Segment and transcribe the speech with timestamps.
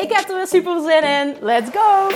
[0.00, 1.36] Ik heb er weer super zin in.
[1.40, 2.08] Let's go!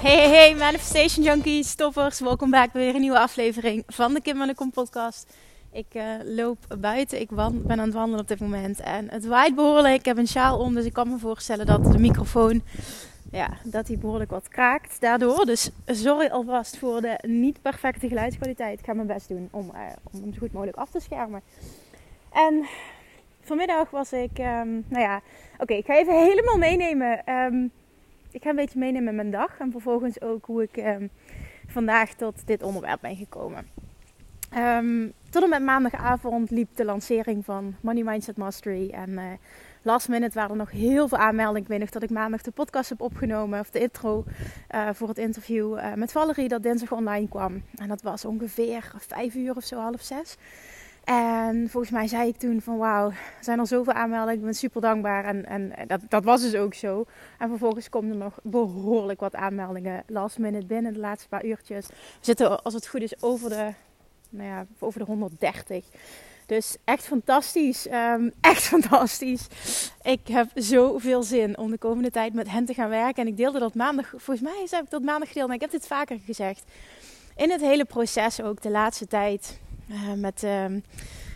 [0.00, 2.20] Hey, hey, Manifestation Junkies, stoppers.
[2.20, 5.32] Welkom bij weer een nieuwe aflevering van de Kim en de Kom podcast.
[5.72, 9.54] Ik uh, loop buiten, ik ben aan het wandelen op dit moment en het waait
[9.54, 9.94] behoorlijk.
[9.94, 12.62] Ik heb een sjaal om, dus ik kan me voorstellen dat de microfoon,
[13.30, 15.46] ja, dat die behoorlijk wat kraakt daardoor.
[15.46, 18.78] Dus sorry alvast voor de niet perfecte geluidskwaliteit.
[18.78, 19.80] Ik ga mijn best doen om, uh,
[20.12, 21.42] om hem zo goed mogelijk af te schermen.
[22.32, 22.66] En
[23.40, 25.20] vanmiddag was ik, um, nou ja,
[25.58, 27.32] oké, ik ga even helemaal meenemen...
[27.32, 27.70] Um,
[28.30, 29.58] ik ga een beetje meenemen mijn dag.
[29.58, 31.10] En vervolgens ook hoe ik um,
[31.66, 33.66] vandaag tot dit onderwerp ben gekomen.
[35.30, 38.90] Tot en met maandagavond liep de lancering van Money Mindset Mastery.
[38.90, 39.22] En uh,
[39.88, 41.80] last minute waren er nog heel veel aanmeldingen.
[41.80, 43.60] Ik dat ik maandag de podcast heb opgenomen.
[43.60, 44.24] Of de intro
[44.74, 47.62] uh, voor het interview uh, met Valerie dat dinsdag online kwam.
[47.74, 50.36] En dat was ongeveer vijf uur of zo, half zes.
[51.04, 54.80] En volgens mij zei ik toen van wauw, zijn al zoveel aanmeldingen, ik ben super
[54.80, 55.24] dankbaar.
[55.24, 57.04] En, en dat, dat was dus ook zo.
[57.38, 61.86] En vervolgens komen er nog behoorlijk wat aanmeldingen last minute binnen de laatste paar uurtjes.
[61.86, 63.72] We zitten als het goed is over de,
[64.30, 65.84] nou ja, over de 130.
[66.48, 67.86] Dus echt fantastisch.
[67.86, 69.46] Um, echt fantastisch.
[70.02, 73.22] Ik heb zoveel zin om de komende tijd met hen te gaan werken.
[73.22, 75.70] En ik deelde dat maandag, volgens mij heb ik dat maandag gedeeld, maar ik heb
[75.70, 76.64] dit vaker gezegd.
[77.36, 79.60] In het hele proces ook de laatste tijd
[79.90, 80.64] uh, met uh,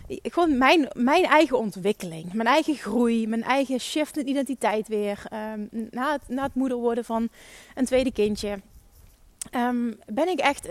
[0.07, 5.23] gewoon mijn, mijn eigen ontwikkeling, mijn eigen groei, mijn eigen shift in identiteit weer.
[5.33, 5.39] Uh,
[5.91, 7.29] na, het, na het moeder worden van
[7.75, 8.59] een tweede kindje.
[10.05, 10.67] Ben ik echt.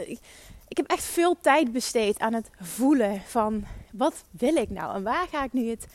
[0.72, 5.03] Ik heb echt veel tijd besteed aan het voelen van wat wil ik nou en
[5.03, 5.87] waar ga ik nu het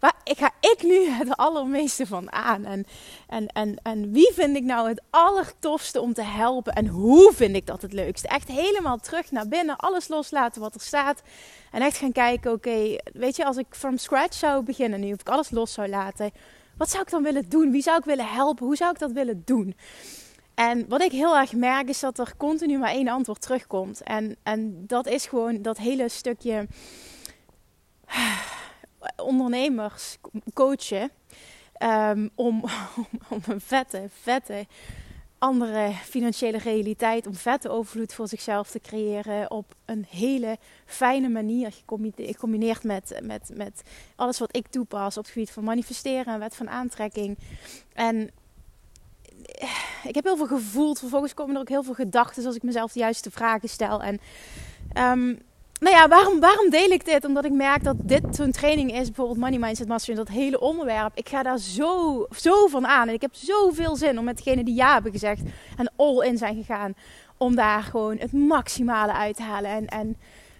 [0.00, 2.64] waar ga ik nu het allermeeste van aan?
[2.64, 2.86] En,
[3.28, 6.72] en, en, en wie vind ik nou het allertofste om te helpen?
[6.72, 8.28] En hoe vind ik dat het leukste?
[8.28, 11.22] Echt helemaal terug naar binnen, alles loslaten wat er staat.
[11.72, 15.20] En echt gaan kijken, oké, weet je, als ik from scratch zou beginnen nu, of
[15.20, 16.30] ik alles los zou laten,
[16.76, 17.70] wat zou ik dan willen doen?
[17.70, 18.66] Wie zou ik willen helpen?
[18.66, 19.76] Hoe zou ik dat willen doen?
[20.56, 24.02] En wat ik heel erg merk is dat er continu maar één antwoord terugkomt.
[24.02, 26.66] En, en dat is gewoon dat hele stukje
[29.16, 30.18] ondernemers
[30.54, 31.10] coachen
[31.78, 32.64] om, om,
[33.28, 34.66] om, een vette, vette
[35.38, 41.72] andere financiële realiteit, om vette overvloed voor zichzelf te creëren op een hele fijne manier,
[42.16, 43.82] gecombineerd met, met, met
[44.14, 47.38] alles wat ik toepas op het gebied van manifesteren en wet van aantrekking.
[47.92, 48.30] En
[50.04, 52.92] ik heb heel veel gevoeld, vervolgens komen er ook heel veel gedachten als ik mezelf
[52.92, 54.02] de juiste vragen stel.
[54.02, 54.20] En
[55.12, 55.38] um,
[55.80, 57.24] nou ja, waarom, waarom deel ik dit?
[57.24, 61.10] Omdat ik merk dat dit zo'n training is, bijvoorbeeld Money Mindset Mastery, dat hele onderwerp.
[61.14, 63.08] Ik ga daar zo, zo van aan.
[63.08, 65.42] En ik heb zoveel zin om met degene die ja hebben gezegd
[65.76, 66.94] en all in zijn gegaan,
[67.36, 69.70] om daar gewoon het maximale uit te halen.
[69.70, 70.16] En, en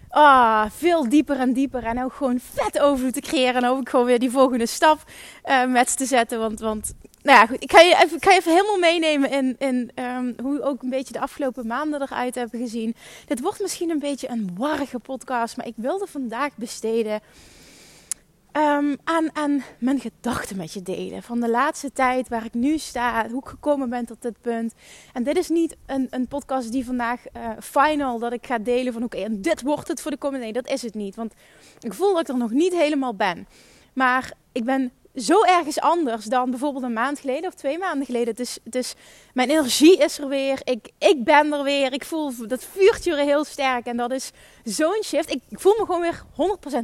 [0.09, 1.83] ah, veel dieper en dieper.
[1.83, 3.63] En ook gewoon vet overvloed te creëren.
[3.63, 4.99] En ook gewoon weer die volgende stap
[5.45, 6.39] uh, met te zetten.
[6.39, 6.93] Want, want
[7.27, 7.63] nou ja, goed.
[7.63, 11.13] Ik ga je even, je even helemaal meenemen in, in um, hoe ook een beetje
[11.13, 12.95] de afgelopen maanden eruit hebben gezien.
[13.25, 15.57] Dit wordt misschien een beetje een warrige podcast.
[15.57, 17.21] Maar ik wilde vandaag besteden
[18.51, 21.23] um, aan, aan mijn gedachten met je delen.
[21.23, 24.73] Van de laatste tijd, waar ik nu sta, hoe ik gekomen ben tot dit punt.
[25.13, 28.93] En dit is niet een, een podcast die vandaag uh, final, dat ik ga delen
[28.93, 30.43] van oké, en dit wordt het voor de komende.
[30.43, 31.15] Nee, dat is het niet.
[31.15, 31.33] Want
[31.79, 33.47] ik voel dat ik er nog niet helemaal ben.
[33.93, 38.35] Maar ik ben zo ergens anders dan bijvoorbeeld een maand geleden of twee maanden geleden.
[38.35, 38.93] Dus, dus
[39.33, 40.59] mijn energie is er weer.
[40.63, 41.93] Ik, ik ben er weer.
[41.93, 43.85] Ik voel dat vuurtje heel sterk.
[43.85, 44.31] En dat is
[44.63, 45.31] zo'n shift.
[45.31, 46.23] Ik, voel me gewoon weer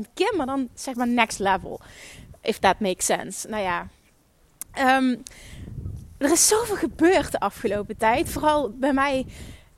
[0.07, 1.79] 100% Kim, maar dan zeg maar next level.
[2.41, 3.47] If that makes sense.
[3.47, 3.87] Nou ja.
[4.97, 5.23] Um,
[6.17, 8.29] er is zoveel gebeurd de afgelopen tijd.
[8.29, 9.25] Vooral bij mij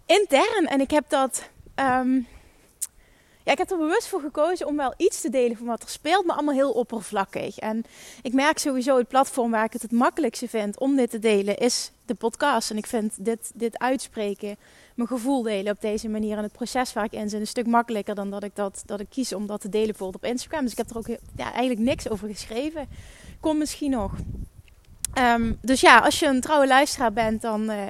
[0.05, 0.67] intern.
[0.67, 1.49] En ik heb dat...
[1.75, 2.27] Um,
[3.45, 5.89] ja, ik heb er bewust voor gekozen om wel iets te delen van wat er
[5.89, 7.57] speelt, maar allemaal heel oppervlakkig.
[7.57, 7.83] En
[8.21, 11.57] ik merk sowieso het platform waar ik het het makkelijkste vind om dit te delen,
[11.57, 12.71] is de podcast.
[12.71, 14.57] En ik vind dit, dit uitspreken,
[14.95, 17.67] mijn gevoel delen op deze manier en het proces waar ik in zit, een stuk
[17.67, 20.61] makkelijker dan dat ik, dat, dat ik kies om dat te delen bijvoorbeeld op Instagram.
[20.61, 22.87] Dus ik heb er ook ja, eigenlijk niks over geschreven.
[23.39, 24.11] Kom misschien nog.
[25.17, 27.71] Um, dus ja, als je een trouwe luisteraar bent, dan...
[27.71, 27.87] Uh,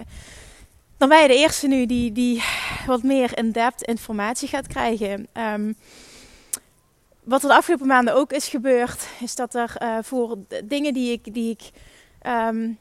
[1.07, 2.44] dan ben je de eerste nu die, die
[2.86, 5.28] wat meer in-depth informatie gaat krijgen.
[5.34, 5.74] Ehm,
[7.24, 11.12] wat er de afgelopen maanden ook is gebeurd, is dat er uh, voor dingen die
[11.12, 11.69] ik, die ik
[12.22, 12.72] ehm,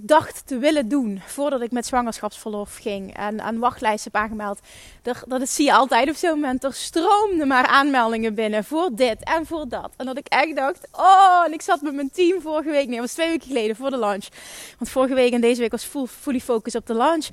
[0.00, 4.60] dacht te willen doen voordat ik met zwangerschapsverlof ging en aan wachtlijst heb aangemeld.
[5.02, 6.64] Er, dat zie je altijd op zo'n moment.
[6.64, 9.90] Er stroomden maar aanmeldingen binnen voor dit en voor dat.
[9.96, 12.96] En dat ik echt dacht, oh, en ik zat met mijn team vorige week, nee,
[12.96, 14.26] dat was twee weken geleden voor de launch.
[14.78, 17.26] Want vorige week en deze week was full, fully focus op de launch.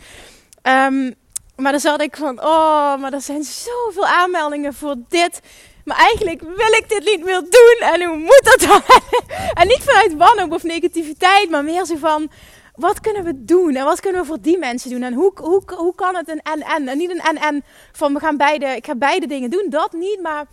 [0.64, 1.16] Um,
[1.56, 5.42] maar dan zat ik van, oh, maar er zijn zoveel aanmeldingen voor dit.
[5.86, 7.78] Maar eigenlijk wil ik dit niet meer doen.
[7.80, 8.82] En hoe moet dat dan?
[9.62, 12.30] en niet vanuit wanhoop of negativiteit, maar meer zo van...
[12.76, 13.76] Wat kunnen we doen?
[13.76, 15.04] En wat kunnen we voor die mensen doen?
[15.04, 16.88] En hoe, hoe, hoe kan het een en-en?
[16.88, 19.66] En niet een en-en van we gaan beide, ik ga beide dingen doen.
[19.70, 20.46] Dat niet, maar...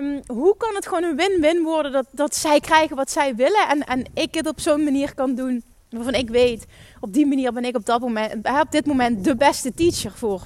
[0.00, 3.68] Um, hoe kan het gewoon een win-win worden dat, dat zij krijgen wat zij willen
[3.68, 6.66] en, en ik het op zo'n manier kan doen waarvan ik weet,
[7.00, 10.42] op die manier ben ik op, dat moment, op dit moment de beste teacher voor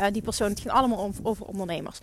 [0.00, 0.48] uh, die persoon.
[0.48, 1.98] Het ging allemaal over ondernemers.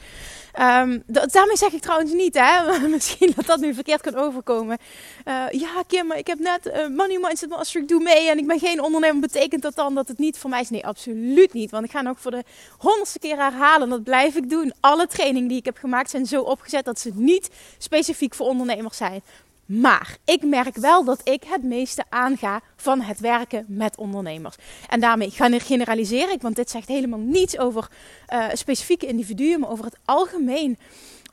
[0.59, 4.77] Um, daarmee zeg ik trouwens niet, hè, misschien dat dat nu verkeerd kan overkomen.
[5.25, 8.37] Uh, ja, Kim, maar ik heb net uh, Money Mindset Master, ik doe mee en
[8.37, 9.19] ik ben geen ondernemer.
[9.19, 10.69] Betekent dat dan dat het niet voor mij is?
[10.69, 11.71] Nee, absoluut niet.
[11.71, 12.43] Want ik ga nog voor de
[12.77, 13.89] honderdste keer herhalen.
[13.89, 14.73] Dat blijf ik doen.
[14.79, 18.97] Alle trainingen die ik heb gemaakt zijn zo opgezet dat ze niet specifiek voor ondernemers
[18.97, 19.21] zijn.
[19.69, 24.55] Maar ik merk wel dat ik het meeste aanga van het werken met ondernemers.
[24.87, 27.87] En daarmee generaliseer ik, want dit zegt helemaal niets over
[28.33, 30.77] uh, specifieke individuen, maar over het algemeen.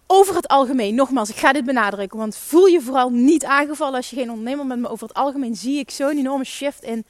[0.07, 4.11] Over het algemeen, nogmaals, ik ga dit benadrukken, want voel je vooral niet aangevallen als
[4.11, 4.81] je geen ondernemer bent.
[4.81, 7.05] Maar over het algemeen zie ik zo'n enorme shift in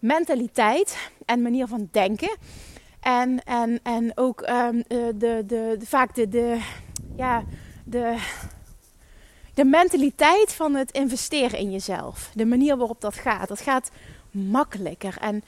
[0.00, 2.36] mentaliteit en manier van denken.
[3.00, 6.60] En, en, en ook um, de, de, de, vaak de, de,
[7.16, 7.44] ja,
[7.84, 8.16] de,
[9.56, 12.30] de mentaliteit van het investeren in jezelf.
[12.34, 13.48] De manier waarop dat gaat.
[13.48, 13.90] Dat gaat
[14.30, 15.16] makkelijker.
[15.20, 15.42] En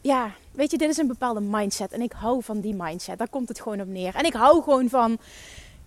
[0.00, 1.92] ja, weet je, dit is een bepaalde mindset.
[1.92, 3.18] En ik hou van die mindset.
[3.18, 4.14] Daar komt het gewoon op neer.
[4.14, 5.18] En ik hou gewoon van.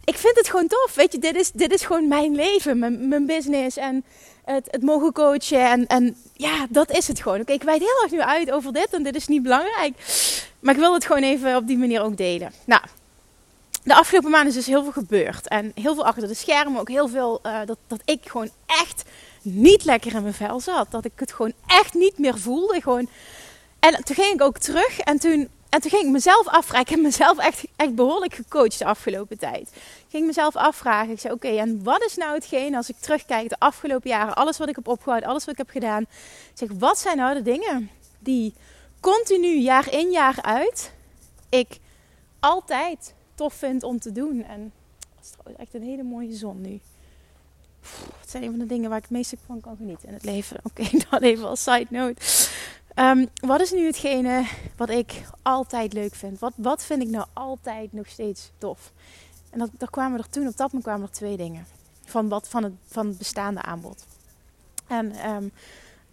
[0.03, 0.95] Ik vind het gewoon tof.
[0.95, 4.05] Weet je, dit is, dit is gewoon mijn leven, mijn, mijn business en
[4.45, 5.69] het, het mogen coachen.
[5.69, 7.39] En, en ja, dat is het gewoon.
[7.39, 9.93] Oké, ik wijd heel erg nu uit over dit en dit is niet belangrijk.
[10.59, 12.51] Maar ik wil het gewoon even op die manier ook delen.
[12.65, 12.81] Nou,
[13.83, 15.47] de afgelopen maanden is dus heel veel gebeurd.
[15.47, 16.79] En heel veel achter de schermen.
[16.79, 19.03] Ook heel veel uh, dat, dat ik gewoon echt
[19.41, 20.91] niet lekker in mijn vel zat.
[20.91, 22.81] Dat ik het gewoon echt niet meer voelde.
[22.81, 23.09] Gewoon.
[23.79, 24.99] En toen ging ik ook terug.
[24.99, 26.85] En toen, en toen ging ik mezelf afvragen.
[26.85, 29.69] Ik heb mezelf echt, echt behoorlijk gecoacht de afgelopen tijd.
[29.75, 31.11] Ik ging mezelf afvragen.
[31.11, 34.35] Ik zei: Oké, en wat is nou hetgeen als ik terugkijk de afgelopen jaren?
[34.35, 36.01] Alles wat ik heb opgehouden, alles wat ik heb gedaan.
[36.01, 36.09] Ik
[36.53, 37.89] zeg: Wat zijn nou de dingen
[38.19, 38.53] die
[38.99, 40.91] continu jaar in jaar uit
[41.49, 41.77] ik
[42.39, 44.43] altijd tof vind om te doen.
[44.43, 44.71] En
[45.15, 46.79] het is echt een hele mooie zon nu.
[48.19, 50.23] het zijn een van de dingen waar ik het meest van kan genieten in het
[50.23, 50.57] leven.
[50.69, 52.21] Oké, dat even als side note.
[52.95, 56.39] Um, wat is nu hetgene wat ik altijd leuk vind?
[56.39, 58.91] Wat, wat vind ik nou altijd nog steeds tof?
[59.49, 61.65] En dat, daar kwamen er toen, op dat moment kwamen er twee dingen.
[62.05, 64.05] Van, wat, van, het, van bestaande aanbod.
[64.87, 65.51] En um,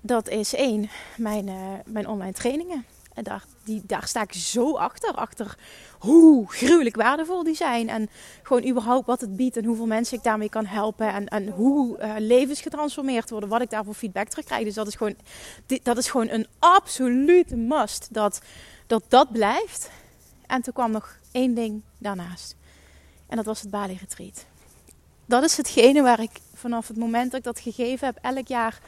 [0.00, 2.84] dat is één, mijn, uh, mijn online trainingen.
[3.16, 5.14] En daar, die, daar sta ik zo achter.
[5.14, 5.58] Achter
[5.98, 7.88] hoe gruwelijk waardevol die zijn.
[7.88, 8.10] En
[8.42, 11.12] gewoon überhaupt wat het biedt en hoeveel mensen ik daarmee kan helpen.
[11.12, 13.48] En, en hoe uh, levens getransformeerd worden.
[13.48, 14.64] Wat ik daarvoor feedback terugkrijg.
[14.64, 15.14] Dus dat is gewoon,
[15.82, 18.08] dat is gewoon een absolute must.
[18.14, 18.40] Dat,
[18.86, 19.90] dat dat blijft.
[20.46, 22.56] En toen kwam nog één ding daarnaast.
[23.26, 24.46] En dat was het Bali Retreat.
[25.26, 28.80] Dat is hetgene waar ik vanaf het moment dat ik dat gegeven heb, elk jaar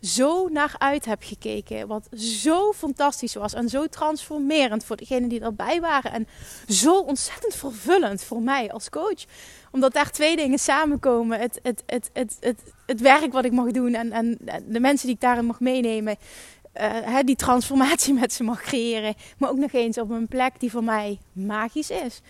[0.00, 1.86] zo naar uit heb gekeken.
[1.86, 6.12] Wat zo fantastisch was en zo transformerend voor degenen die erbij waren.
[6.12, 6.28] En
[6.68, 9.24] zo ontzettend vervullend voor mij als coach.
[9.70, 11.40] Omdat daar twee dingen samenkomen.
[11.40, 15.06] Het, het, het, het, het, het werk wat ik mag doen en, en de mensen
[15.06, 16.16] die ik daarin mag meenemen.
[16.80, 19.14] Uh, die transformatie met ze mag creëren.
[19.38, 22.20] Maar ook nog eens op een plek die voor mij magisch is.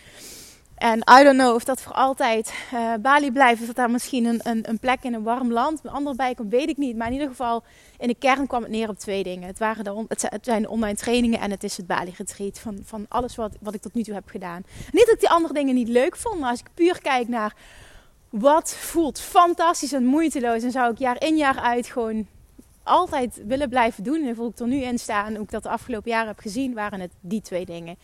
[0.76, 3.60] En I don't know of dat voor altijd uh, Bali blijft.
[3.60, 6.34] Of dat daar misschien een, een, een, plek in een warm land een ander bij
[6.34, 6.96] komt, weet ik niet.
[6.96, 7.62] Maar in ieder geval,
[7.98, 9.46] in de kern kwam het neer op twee dingen.
[9.46, 12.58] Het, waren de, het zijn de online trainingen en het is het Bali retreat.
[12.58, 14.62] Van, van alles wat, wat ik tot nu toe heb gedaan.
[14.92, 16.40] Niet dat ik die andere dingen niet leuk vond.
[16.40, 17.54] Maar als ik puur kijk naar
[18.28, 20.62] wat voelt fantastisch en moeiteloos.
[20.62, 22.26] Dan zou ik jaar in jaar uit gewoon
[22.82, 24.26] altijd willen blijven doen.
[24.26, 26.38] En hoe ik er nu in sta en hoe ik dat de afgelopen jaren heb
[26.38, 27.96] gezien, waren het die twee dingen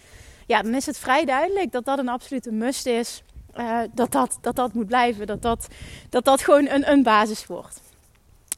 [0.53, 3.23] ja, dan is het vrij duidelijk dat dat een absolute must is.
[3.57, 5.27] Uh, dat, dat, dat dat moet blijven.
[5.27, 5.69] Dat dat,
[6.11, 7.81] dat, dat gewoon een, een basis wordt.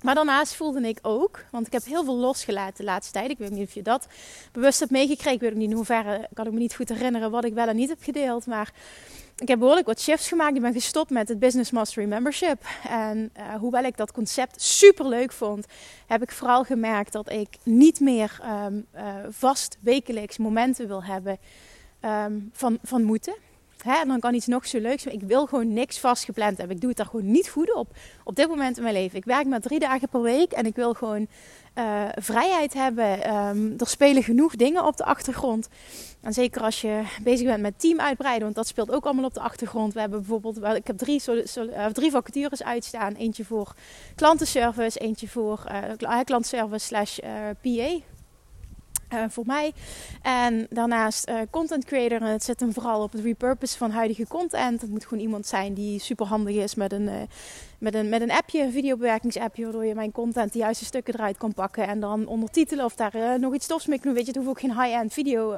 [0.03, 3.31] Maar daarnaast voelde ik ook, want ik heb heel veel losgelaten de laatste tijd.
[3.31, 4.07] Ik weet niet of je dat
[4.53, 5.33] bewust hebt meegekregen.
[5.33, 7.69] Ik weet ook niet in hoeverre, kan ik me niet goed herinneren wat ik wel
[7.69, 8.47] en niet heb gedeeld.
[8.47, 8.73] Maar
[9.37, 10.57] ik heb behoorlijk wat shifts gemaakt.
[10.57, 12.67] Ik ben gestopt met het Business Mastery Membership.
[12.89, 15.67] En uh, hoewel ik dat concept super leuk vond,
[16.07, 21.39] heb ik vooral gemerkt dat ik niet meer um, uh, vast wekelijks momenten wil hebben
[22.04, 23.34] um, van, van moeten.
[23.84, 25.14] Hè, dan kan iets nog zo leuks zijn.
[25.14, 26.75] Ik wil gewoon niks vastgepland hebben.
[26.75, 27.96] Ik doe het daar gewoon niet goed op.
[28.25, 29.18] Op dit moment in mijn leven.
[29.18, 30.52] Ik werk maar drie dagen per week.
[30.52, 31.26] En ik wil gewoon
[31.75, 33.34] uh, vrijheid hebben.
[33.34, 35.68] Um, er spelen genoeg dingen op de achtergrond.
[36.20, 38.42] En zeker als je bezig bent met team uitbreiden.
[38.42, 39.94] Want dat speelt ook allemaal op de achtergrond.
[39.94, 40.76] We hebben bijvoorbeeld...
[40.76, 43.14] Ik heb drie, uh, drie vacatures uitstaan.
[43.14, 43.75] Eentje voor
[44.14, 44.99] klantenservice.
[44.99, 47.18] Eentje voor uh, klantenservice slash
[47.61, 48.13] PA.
[49.12, 49.73] Uh, voor mij.
[50.23, 52.28] En daarnaast uh, content creator.
[52.28, 54.80] Het zit hem vooral op het repurpose van huidige content.
[54.80, 57.11] Het moet gewoon iemand zijn die super handig is met een,
[57.78, 59.62] met een, met een appje, een videobewerkingsappje.
[59.62, 61.87] Waardoor je mijn content de juiste stukken eruit kan pakken.
[61.87, 64.14] En dan ondertitelen of daar nog iets tofs mee kunnen.
[64.16, 65.56] Weet je, het hoeft ook geen high-end video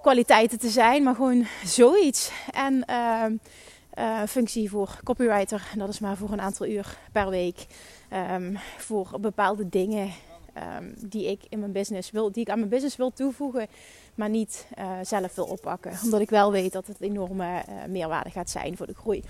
[0.00, 1.02] kwaliteiten te zijn.
[1.02, 2.30] Maar gewoon zoiets.
[2.50, 3.36] En ehm,
[4.26, 5.68] functie voor copywriter.
[5.72, 7.66] En dat is maar voor een aantal uur per week.
[8.32, 10.12] Um, voor bepaalde dingen
[10.56, 13.66] um, die ik in mijn business wil, die ik aan mijn business wil toevoegen,
[14.18, 15.98] maar niet uh, zelf wil oppakken.
[16.04, 19.22] Omdat ik wel weet dat het enorme uh, meerwaarde gaat zijn voor de groei.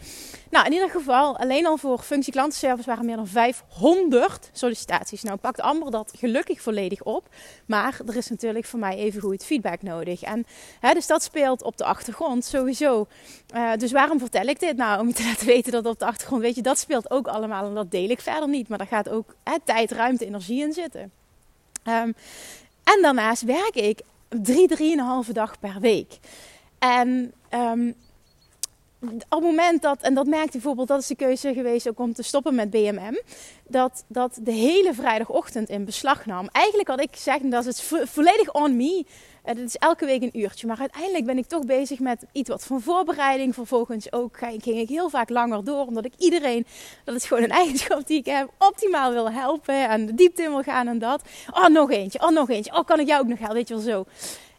[0.50, 5.23] Nou, in ieder geval, alleen al voor functie klantenservice waren meer dan 500 sollicitaties.
[5.23, 7.28] Nou, pakt Amber dat gelukkig volledig op.
[7.66, 10.23] Maar er is natuurlijk voor mij even goed feedback nodig.
[10.23, 10.45] En
[10.80, 13.07] hè, dus dat speelt op de achtergrond sowieso.
[13.54, 14.76] Uh, dus waarom vertel ik dit?
[14.76, 17.28] Nou, om je te laten weten dat op de achtergrond, weet je, dat speelt ook
[17.28, 17.64] allemaal.
[17.64, 18.68] En dat deel ik verder niet.
[18.68, 21.12] Maar daar gaat ook hè, tijd, ruimte, energie in zitten.
[21.88, 22.14] Um,
[22.85, 26.18] en daarnaast werk ik drie, drieënhalve dag per week.
[26.78, 27.94] En um,
[29.00, 32.12] op het moment dat, en dat merkte bijvoorbeeld, dat is de keuze geweest ook om
[32.12, 33.23] te stoppen met BMM,
[33.66, 36.49] dat dat de hele vrijdagochtend in beslag nam.
[36.52, 39.06] Eigenlijk had ik gezegd, dat is volledig on me.
[39.49, 40.67] Het is elke week een uurtje.
[40.67, 43.55] Maar uiteindelijk ben ik toch bezig met iets wat van voorbereiding.
[43.55, 45.87] Vervolgens ook ging ik heel vaak langer door.
[45.87, 46.67] Omdat ik iedereen,
[47.05, 49.88] dat is gewoon een eigenschap die ik heb, optimaal wil helpen.
[49.88, 51.23] En de diepte in wil gaan en dat.
[51.50, 52.21] Oh, nog eentje.
[52.21, 52.76] Oh, nog eentje.
[52.76, 53.57] Oh, kan ik jou ook nog helpen?
[53.57, 54.05] Weet je wel zo.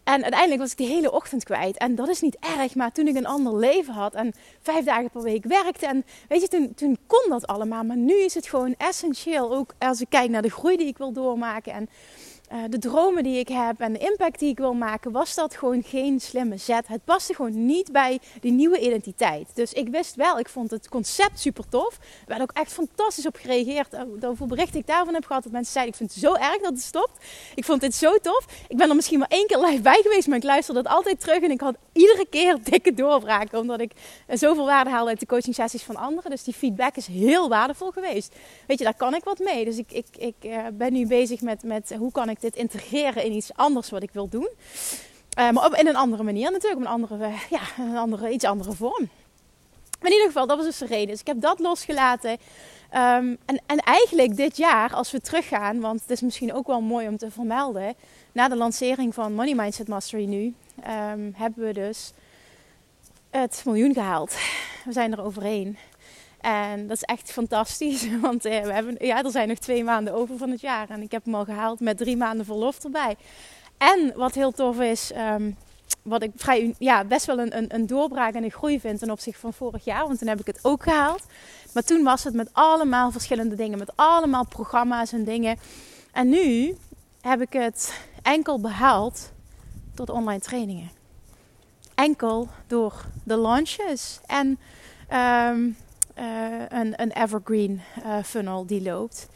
[0.04, 1.78] En uiteindelijk was ik die hele ochtend kwijt.
[1.78, 5.10] En dat is niet erg, maar toen ik een ander leven had en vijf dagen
[5.10, 5.86] per week werkte.
[5.86, 7.84] En weet je, toen, toen kon dat allemaal.
[7.84, 9.56] Maar nu is het gewoon essentieel.
[9.56, 11.74] Ook als ik kijk naar de groei die ik wil doormaken.
[11.74, 11.90] En
[12.52, 15.56] uh, de dromen die ik heb en de impact die ik wil maken, was dat
[15.56, 16.88] gewoon geen slimme zet.
[16.88, 19.48] Het paste gewoon niet bij die nieuwe identiteit.
[19.54, 21.94] Dus ik wist wel, ik vond het concept super tof.
[21.94, 23.96] Er werd ook echt fantastisch op gereageerd.
[24.22, 25.44] Hoeveel berichten ik daarvan heb gehad.
[25.44, 27.26] Dat mensen zeiden, ik vind het zo erg dat het stopt.
[27.56, 28.46] Ik vond dit zo tof.
[28.68, 31.20] Ik ben er misschien maar één keer live bij geweest, maar ik luisterde dat altijd
[31.20, 31.42] terug.
[31.42, 33.60] En ik had iedere keer dikke doorbraken.
[33.60, 33.92] Omdat ik
[34.28, 36.32] zoveel waarde haalde uit de coaching sessies van anderen.
[36.32, 38.36] Dus die feedback is heel waardevol geweest.
[38.68, 39.66] Weet je, daar kan ik wat mee.
[39.66, 43.32] Dus ik, ik, ik ben nu bezig met, met hoe kan ik dit integreren in
[43.32, 44.50] iets anders wat ik wil doen.
[45.40, 48.30] Uh, maar op, in een andere manier natuurlijk, op een andere, uh, ja, een andere,
[48.30, 49.10] iets andere vorm.
[50.00, 51.08] Maar in ieder geval, dat was dus de reden.
[51.08, 52.32] Dus ik heb dat losgelaten.
[52.32, 56.82] Um, en, en eigenlijk dit jaar, als we teruggaan, want het is misschien ook wel
[56.82, 57.96] mooi om te vermelden.
[58.32, 62.12] Na de lancering van Money Mindset Mastery nu, um, hebben we dus
[63.30, 64.36] het miljoen gehaald.
[64.86, 65.78] We zijn er overheen.
[66.40, 68.08] En dat is echt fantastisch.
[68.22, 70.90] Want eh, we hebben, ja, er zijn nog twee maanden over van het jaar.
[70.90, 73.16] En ik heb hem al gehaald met drie maanden verlof erbij.
[73.78, 75.58] En wat heel tof is, um,
[76.02, 79.12] wat ik vrij, ja, best wel een, een, een doorbraak en een groei vind ten
[79.12, 80.08] opzichte van vorig jaar.
[80.08, 81.24] Want toen heb ik het ook gehaald.
[81.74, 83.78] Maar toen was het met allemaal verschillende dingen.
[83.78, 85.60] Met allemaal programma's en dingen.
[86.12, 86.78] En nu
[87.22, 89.32] heb ik het enkel behaald
[89.96, 90.92] tot online trainingen.
[91.96, 94.20] Enkel door de launches.
[94.26, 94.60] En
[95.12, 95.74] uh,
[96.70, 99.28] een, een evergreen uh, funnel die loopt.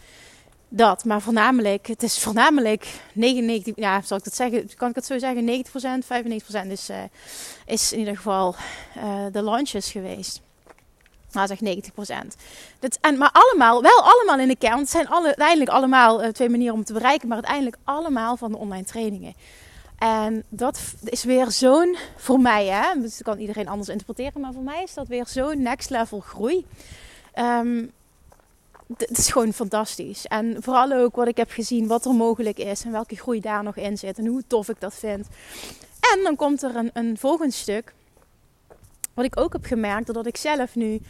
[0.70, 5.06] Dat, maar voornamelijk, het is voornamelijk 99, ja, zal ik dat zeggen, kan ik het
[5.06, 6.98] zo zeggen, 90%, 95% is, uh,
[7.66, 8.56] is in ieder geval
[9.32, 10.42] de launches geweest.
[11.32, 12.28] Nou, zeg 90%.
[12.80, 14.80] Dat, en, maar allemaal, wel allemaal in de kern.
[14.80, 18.58] Het zijn alle, uiteindelijk allemaal twee manieren om te bereiken, maar uiteindelijk allemaal van de
[18.58, 19.34] online trainingen.
[20.04, 24.64] En dat is weer zo'n, voor mij, hè, dus kan iedereen anders interpreteren, maar voor
[24.64, 26.66] mij is dat weer zo'n next level groei.
[27.40, 27.92] Um,
[28.98, 30.28] het is gewoon fantastisch.
[30.28, 33.64] En vooral ook wat ik heb gezien, wat er mogelijk is en welke groei daar
[33.64, 35.28] nog in zit en hoe tof ik dat vind.
[36.14, 37.94] En dan komt er een, een volgend stuk,
[39.14, 41.02] wat ik ook heb gemerkt, doordat ik zelf nu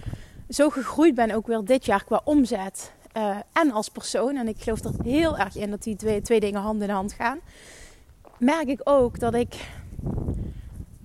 [0.49, 4.35] zo gegroeid ben, ook weer dit jaar qua omzet uh, en als persoon.
[4.35, 7.13] En ik geloof er heel erg in dat die twee, twee dingen hand in hand
[7.13, 7.39] gaan
[8.37, 9.55] merk ik ook dat ik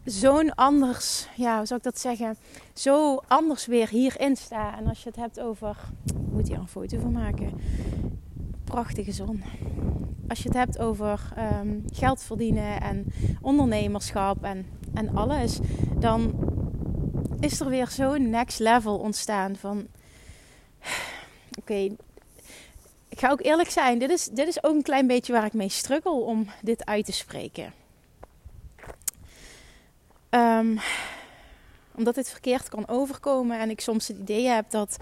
[0.05, 2.37] zo'n anders, ja, hoe zou ik dat zeggen?
[2.73, 4.79] Zo anders weer hierin sta.
[4.79, 7.53] En als je het hebt over, ik moet hier een foto van maken.
[8.65, 9.43] Prachtige zon.
[10.29, 13.07] Als je het hebt over ehm, geld verdienen en
[13.41, 15.59] ondernemerschap en, en alles,
[15.99, 16.35] dan
[17.41, 19.87] is er weer zo'n next level ontstaan van,
[21.59, 21.89] oké,
[23.19, 25.53] ik ga ook eerlijk zijn, dit is, dit is ook een klein beetje waar ik
[25.53, 27.73] mee struggle om dit uit te spreken.
[30.31, 30.79] Um,
[31.95, 34.97] omdat dit verkeerd kan overkomen en ik soms het idee heb dat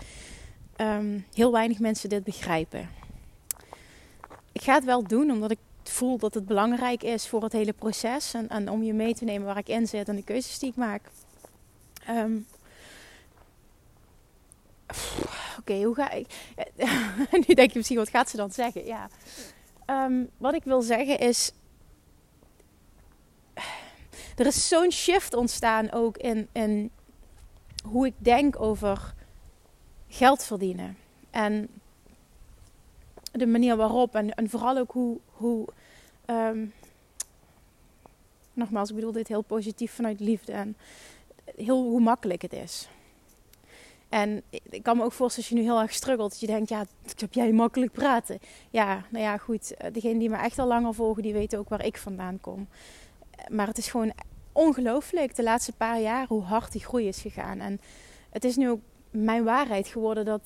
[0.76, 2.90] um, heel weinig mensen dit begrijpen.
[4.52, 7.72] Ik ga het wel doen omdat ik voel dat het belangrijk is voor het hele
[7.72, 10.58] proces en, en om je mee te nemen waar ik in zit en de keuzes
[10.58, 11.02] die ik maak.
[12.08, 12.46] Um,
[15.68, 16.26] Oké, hoe ga ik.
[17.46, 18.84] nu denk je misschien, wat gaat ze dan zeggen?
[18.84, 19.08] Ja.
[19.86, 21.52] Um, wat ik wil zeggen is
[24.36, 26.90] er is zo'n shift ontstaan ook in,
[27.84, 29.14] hoe ik denk over
[30.08, 30.96] geld verdienen.
[31.30, 31.68] En
[33.32, 34.14] de manier waarop.
[34.14, 35.18] En, en vooral ook hoe.
[35.26, 35.66] hoe
[36.26, 36.72] um,
[38.52, 40.52] nogmaals, ik bedoel dit heel positief vanuit liefde.
[40.52, 40.76] En
[41.56, 42.88] heel hoe makkelijk het is.
[44.08, 46.30] En ik kan me ook voorstellen als je nu heel erg struggelt.
[46.30, 46.86] Dat je denkt, ja,
[47.16, 48.38] heb jij makkelijk praten.
[48.70, 49.74] Ja, nou ja, goed.
[49.74, 52.68] Eh, degene die me echt al langer volgen, die weten ook waar ik vandaan kom.
[53.48, 54.12] Maar het is gewoon
[54.52, 57.60] ongelooflijk de laatste paar jaar hoe hard die groei is gegaan.
[57.60, 57.80] En
[58.30, 60.40] het is nu ook mijn waarheid geworden dat...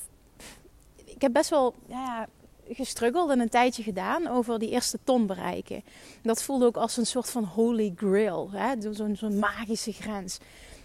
[1.05, 2.29] Ik heb best wel ja,
[2.69, 5.83] gestruggeld en een tijdje gedaan over die eerste ton bereiken.
[6.23, 8.51] Dat voelde ook als een soort van holy grail.
[8.91, 10.39] Zo'n zo'n magische grens.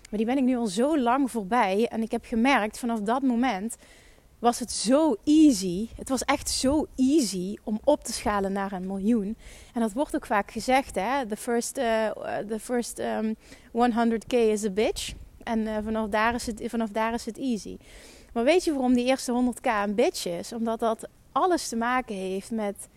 [0.10, 1.88] Maar die ben ik nu al zo lang voorbij.
[1.88, 3.76] En ik heb gemerkt vanaf dat moment
[4.40, 5.88] was het zo easy.
[5.96, 9.38] Het was echt zo easy om op te schalen naar een miljoen.
[9.74, 11.26] En dat wordt ook vaak gezegd, hè.
[11.26, 12.08] The first, uh,
[12.48, 13.36] the first um,
[13.72, 15.14] 100k is a bitch.
[15.44, 17.78] En uh, vanaf, daar is het, vanaf daar is het easy.
[18.34, 20.54] Maar weet je waarom die eerste 100k een bitch is?
[20.54, 22.88] Omdat dat alles te maken heeft met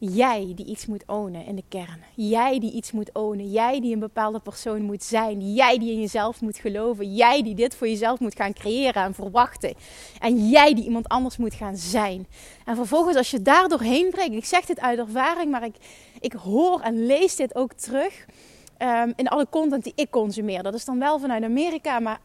[0.00, 2.02] Jij die iets moet ownen in de kern.
[2.14, 3.50] Jij die iets moet ownen.
[3.50, 5.54] Jij die een bepaalde persoon moet zijn.
[5.54, 7.14] Jij die in jezelf moet geloven.
[7.14, 9.74] Jij die dit voor jezelf moet gaan creëren en verwachten.
[10.18, 12.26] En jij die iemand anders moet gaan zijn.
[12.64, 14.34] En vervolgens als je daar doorheen breekt.
[14.34, 15.76] Ik zeg dit uit ervaring, maar ik,
[16.20, 18.26] ik hoor en lees dit ook terug.
[18.82, 20.62] Um, in alle content die ik consumeer.
[20.62, 22.20] Dat is dan wel vanuit Amerika, maar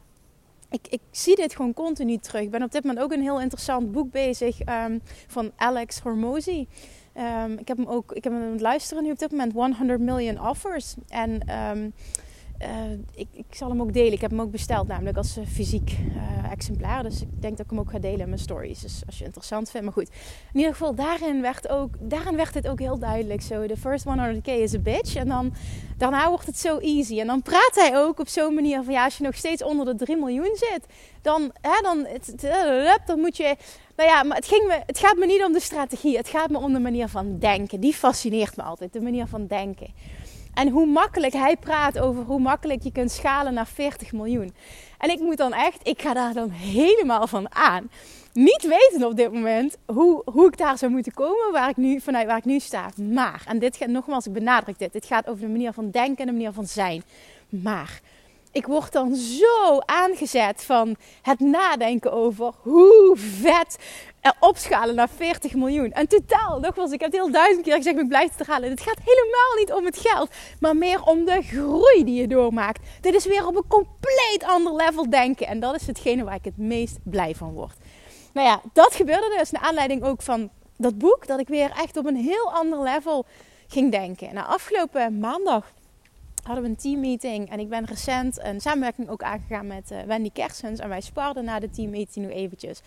[0.69, 2.41] ik, ik, zie dit gewoon continu terug.
[2.41, 6.67] Ik ben op dit moment ook een heel interessant boek bezig um, van Alex Hormozy.
[7.17, 9.54] Um, ik heb hem ook, ik heb hem aan het luisteren nu op dit moment,
[9.54, 10.95] 100 million offers.
[11.08, 11.93] En um,
[12.62, 14.13] uh, ik, ik, zal hem ook delen.
[14.13, 17.04] Ik heb hem ook besteld, namelijk als uh, fysiek uh, exemplaar.
[17.04, 18.82] Dus ik denk dat ik hem ook ga delen in mijn stories.
[18.82, 19.86] Dus als je het interessant vindt.
[19.86, 20.10] Maar goed,
[20.54, 23.67] in ieder geval, daarin werd, ook, daarin werd het ook heel duidelijk zo.
[23.67, 25.15] De first 100k is a bitch.
[25.15, 25.54] En dan,
[25.97, 27.19] daarna wordt het zo easy.
[27.19, 29.86] En dan praat hij ook op zo'n manier van ja, als je nog steeds onder
[29.86, 30.86] de 3 miljoen zit,
[31.21, 32.08] dan, hè, dan,
[33.06, 33.56] dan moet je
[33.95, 36.17] nou ja, maar het, ging me, het gaat me niet om de strategie.
[36.17, 37.79] Het gaat me om de manier van denken.
[37.79, 39.93] Die fascineert me altijd, de manier van denken.
[40.53, 44.53] En hoe makkelijk hij praat over hoe makkelijk je kunt schalen naar 40 miljoen.
[44.97, 47.89] En ik moet dan echt, ik ga daar dan helemaal van aan.
[48.34, 51.99] Niet weten op dit moment hoe, hoe ik daar zou moeten komen waar ik nu,
[51.99, 52.89] vanuit waar ik nu sta.
[53.12, 54.93] Maar, en dit gaat nogmaals, ik benadruk dit.
[54.93, 57.03] Dit gaat over de manier van denken en de manier van zijn.
[57.49, 58.01] Maar
[58.54, 63.78] ik word dan zo aangezet van het nadenken over hoe vet
[64.39, 65.92] opschalen naar 40 miljoen.
[65.92, 68.70] En totaal, nogmaals, ik heb het heel duizend keer gezegd, ik blijf het herhalen.
[68.70, 72.88] Het gaat helemaal niet om het geld, maar meer om de groei die je doormaakt.
[73.02, 75.48] Dit is weer op een compleet ander level denken.
[75.48, 77.78] En dat is hetgene waar ik het meest blij van word.
[78.34, 81.98] Nou ja, dat gebeurde dus naar aanleiding ook van dat boek, dat ik weer echt
[81.98, 83.26] op een heel ander level
[83.68, 84.34] ging denken.
[84.34, 85.72] Nou, afgelopen maandag
[86.43, 87.49] hadden we een teammeeting.
[87.49, 90.79] En ik ben recent een samenwerking ook aangegaan met uh, Wendy Kersens.
[90.79, 92.82] En wij sparden na de teammeeting nu eventjes.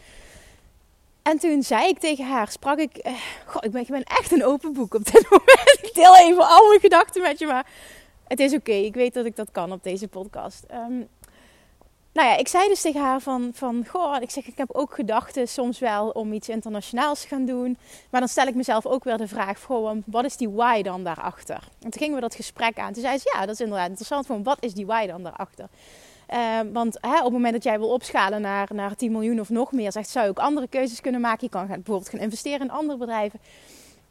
[1.23, 3.07] En toen zei ik tegen haar, sprak ik...
[3.07, 3.12] Uh,
[3.47, 5.79] goh, ik ben, ben echt een open boek op dit moment.
[5.83, 7.66] ik deel even al mijn gedachten met je, maar
[8.29, 8.73] het is oké.
[8.73, 10.64] Ik weet dat ik dat kan op deze podcast.
[10.73, 11.09] Um,
[12.17, 14.95] nou ja, ik zei dus tegen haar van, van goh, ik zeg, ik heb ook
[14.95, 17.79] gedachten soms wel om iets internationaals te gaan doen.
[18.11, 21.05] Maar dan stel ik mezelf ook weer de vraag, goh, wat is die why dan
[21.05, 21.69] daarachter?
[21.83, 22.93] En toen gingen we dat gesprek aan.
[22.93, 24.27] Toen zei ze, ja, dat is inderdaad interessant.
[24.27, 25.69] Van, wat is die why dan daarachter?
[26.35, 29.49] Uh, want hè, op het moment dat jij wil opschalen naar, naar 10 miljoen of
[29.49, 31.45] nog meer, zegt, zou je ook andere keuzes kunnen maken.
[31.45, 33.41] Je kan bijvoorbeeld gaan investeren in andere bedrijven.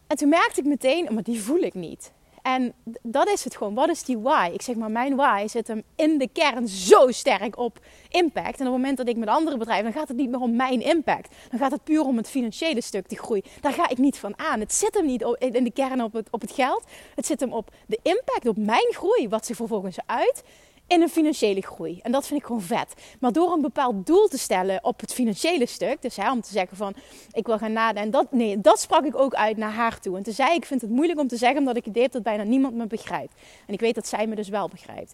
[0.08, 2.12] En toen merkte ik meteen, maar die voel ik niet.
[2.46, 3.74] En dat is het gewoon.
[3.74, 4.50] Wat is die why?
[4.54, 7.80] Ik zeg maar, mijn why zit hem in de kern zo sterk op
[8.10, 8.60] impact.
[8.60, 10.56] En op het moment dat ik met andere bedrijven, dan gaat het niet meer om
[10.56, 11.36] mijn impact.
[11.50, 13.44] Dan gaat het puur om het financiële stuk, die groei.
[13.62, 14.60] Daar ga ik niet van aan.
[14.60, 16.84] Het zit hem niet in de kern op het, op het geld.
[17.16, 19.30] Het zit hem op de impact, op mijn groei.
[19.30, 20.44] Wat zich vervolgens uit
[20.88, 22.00] in een financiële groei.
[22.02, 22.94] En dat vind ik gewoon vet.
[23.20, 26.78] Maar door een bepaald doel te stellen op het financiële stuk, dus om te zeggen
[26.78, 26.94] van
[27.32, 30.18] ik wil gaan nadenken, dat, nee, dat sprak ik ook uit naar haar toe.
[30.18, 32.24] En toen zei ik, vind het moeilijk om te zeggen omdat ik idee heb dat
[32.24, 33.34] bijna niemand me begrijpt.
[33.68, 35.14] En ik weet dat zij me dus wel begrijpt.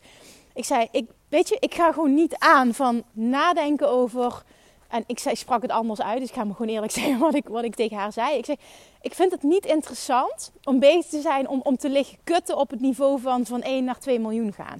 [0.53, 4.43] Ik zei, ik, weet je, ik ga gewoon niet aan van nadenken over.
[4.87, 7.35] En ik zei, sprak het anders uit, dus ik ga me gewoon eerlijk zeggen wat
[7.35, 8.37] ik, wat ik tegen haar zei.
[8.37, 8.57] Ik zei,
[9.01, 12.69] ik vind het niet interessant om bezig te zijn om, om te liggen kutten op
[12.69, 14.79] het niveau van, van 1 naar 2 miljoen gaan.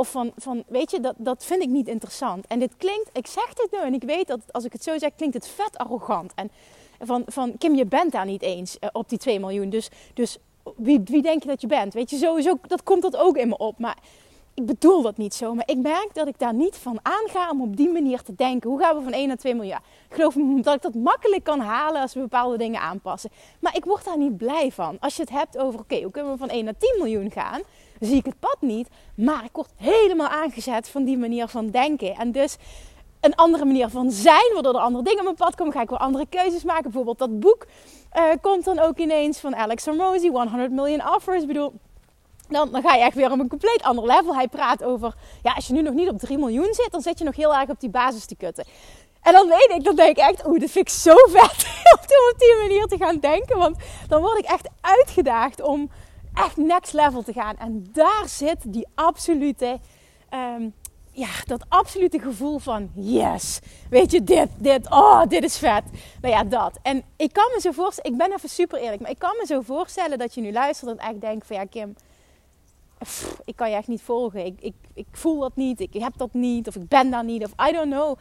[0.00, 2.46] Of van, van weet je, dat, dat vind ik niet interessant.
[2.46, 4.98] En dit klinkt, ik zeg dit nu en ik weet dat als ik het zo
[4.98, 6.32] zeg, klinkt het vet arrogant.
[6.34, 6.50] En
[6.98, 9.70] van, van Kim, je bent daar niet eens uh, op die 2 miljoen.
[9.70, 10.38] Dus, dus
[10.76, 11.94] wie, wie denk je dat je bent?
[11.94, 13.78] Weet je, sowieso, dat komt dat ook in me op.
[13.78, 13.98] Maar
[14.66, 17.76] bedoel dat niet zo, maar ik merk dat ik daar niet van aanga om op
[17.76, 18.70] die manier te denken.
[18.70, 19.82] Hoe gaan we van 1 naar 2 miljard?
[20.08, 23.30] Ik geloof dat ik dat makkelijk kan halen als we bepaalde dingen aanpassen.
[23.60, 24.96] Maar ik word daar niet blij van.
[25.00, 27.60] Als je het hebt over, oké, hoe kunnen we van 1 naar 10 miljoen gaan?
[28.00, 28.88] zie ik het pad niet.
[29.14, 32.14] Maar ik word helemaal aangezet van die manier van denken.
[32.14, 32.56] En dus
[33.20, 35.72] een andere manier van zijn, waardoor er andere dingen op mijn pad komen.
[35.72, 36.82] Ga ik weer andere keuzes maken.
[36.82, 37.66] Bijvoorbeeld dat boek
[38.16, 41.40] uh, komt dan ook ineens van Alex Hormozy, 100 Million Offers.
[41.40, 41.72] Ik bedoel,
[42.50, 44.34] dan, dan, ga je echt weer op een compleet ander level.
[44.34, 47.18] Hij praat over, ja, als je nu nog niet op 3 miljoen zit, dan zit
[47.18, 48.64] je nog heel erg op die basis te kutten.
[49.22, 52.38] En dan weet ik, dan denk ik echt, oeh, dat vind zo vet om op
[52.38, 53.58] die manier te gaan denken.
[53.58, 53.76] Want
[54.08, 55.90] dan word ik echt uitgedaagd om
[56.34, 57.56] echt next level te gaan.
[57.56, 59.78] En daar zit die absolute,
[60.34, 60.74] um,
[61.12, 63.58] ja, dat absolute gevoel van yes.
[63.90, 65.82] Weet je, dit, dit, oh, dit is vet.
[66.20, 66.78] Nou ja, dat.
[66.82, 69.46] En ik kan me zo voorstellen, ik ben even super eerlijk, maar ik kan me
[69.46, 71.96] zo voorstellen dat je nu luistert en echt denkt van ja, Kim,
[73.44, 74.46] ik kan je echt niet volgen.
[74.46, 77.44] Ik, ik, ik voel dat niet, ik heb dat niet, of ik ben daar niet,
[77.44, 78.18] of I don't know.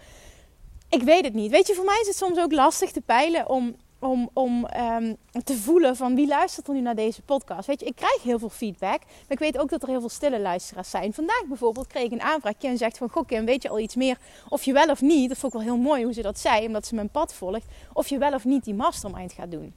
[0.90, 1.52] Ik weet het niet.
[1.52, 5.16] Weet je, voor mij is het soms ook lastig te peilen om om, om um,
[5.44, 7.68] te voelen van wie luistert er nu naar deze podcast.
[7.68, 9.00] Weet je, ik krijg heel veel feedback.
[9.06, 11.14] Maar ik weet ook dat er heel veel stille luisteraars zijn.
[11.14, 12.54] Vandaag bijvoorbeeld kreeg ik een aanvraag.
[12.60, 14.18] en zegt van, goh Kim, weet je al iets meer?
[14.50, 16.66] Of je wel of niet, dat vond ik wel heel mooi hoe ze dat zei.
[16.66, 17.66] Omdat ze mijn pad volgt.
[17.94, 19.74] Of je wel of niet die mastermind gaat doen.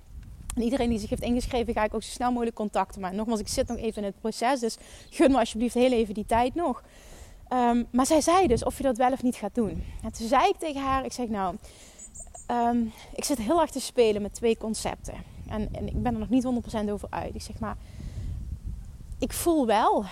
[0.54, 3.00] En iedereen die zich heeft ingeschreven, ga ik ook zo snel mogelijk contacten.
[3.00, 4.60] Maar nogmaals, ik zit nog even in het proces.
[4.60, 4.76] Dus
[5.10, 6.82] gun me alsjeblieft heel even die tijd nog.
[7.52, 9.84] Um, maar zij zei dus of je dat wel of niet gaat doen.
[10.02, 11.56] En toen zei ik tegen haar, ik zeg nou...
[12.50, 15.14] Um, ik zit heel erg te spelen met twee concepten.
[15.48, 16.44] En, en ik ben er nog niet
[16.86, 17.34] 100% over uit.
[17.34, 17.76] Ik zeg maar,
[19.18, 20.04] ik voel wel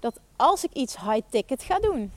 [0.00, 2.10] dat als ik iets high ticket ga doen,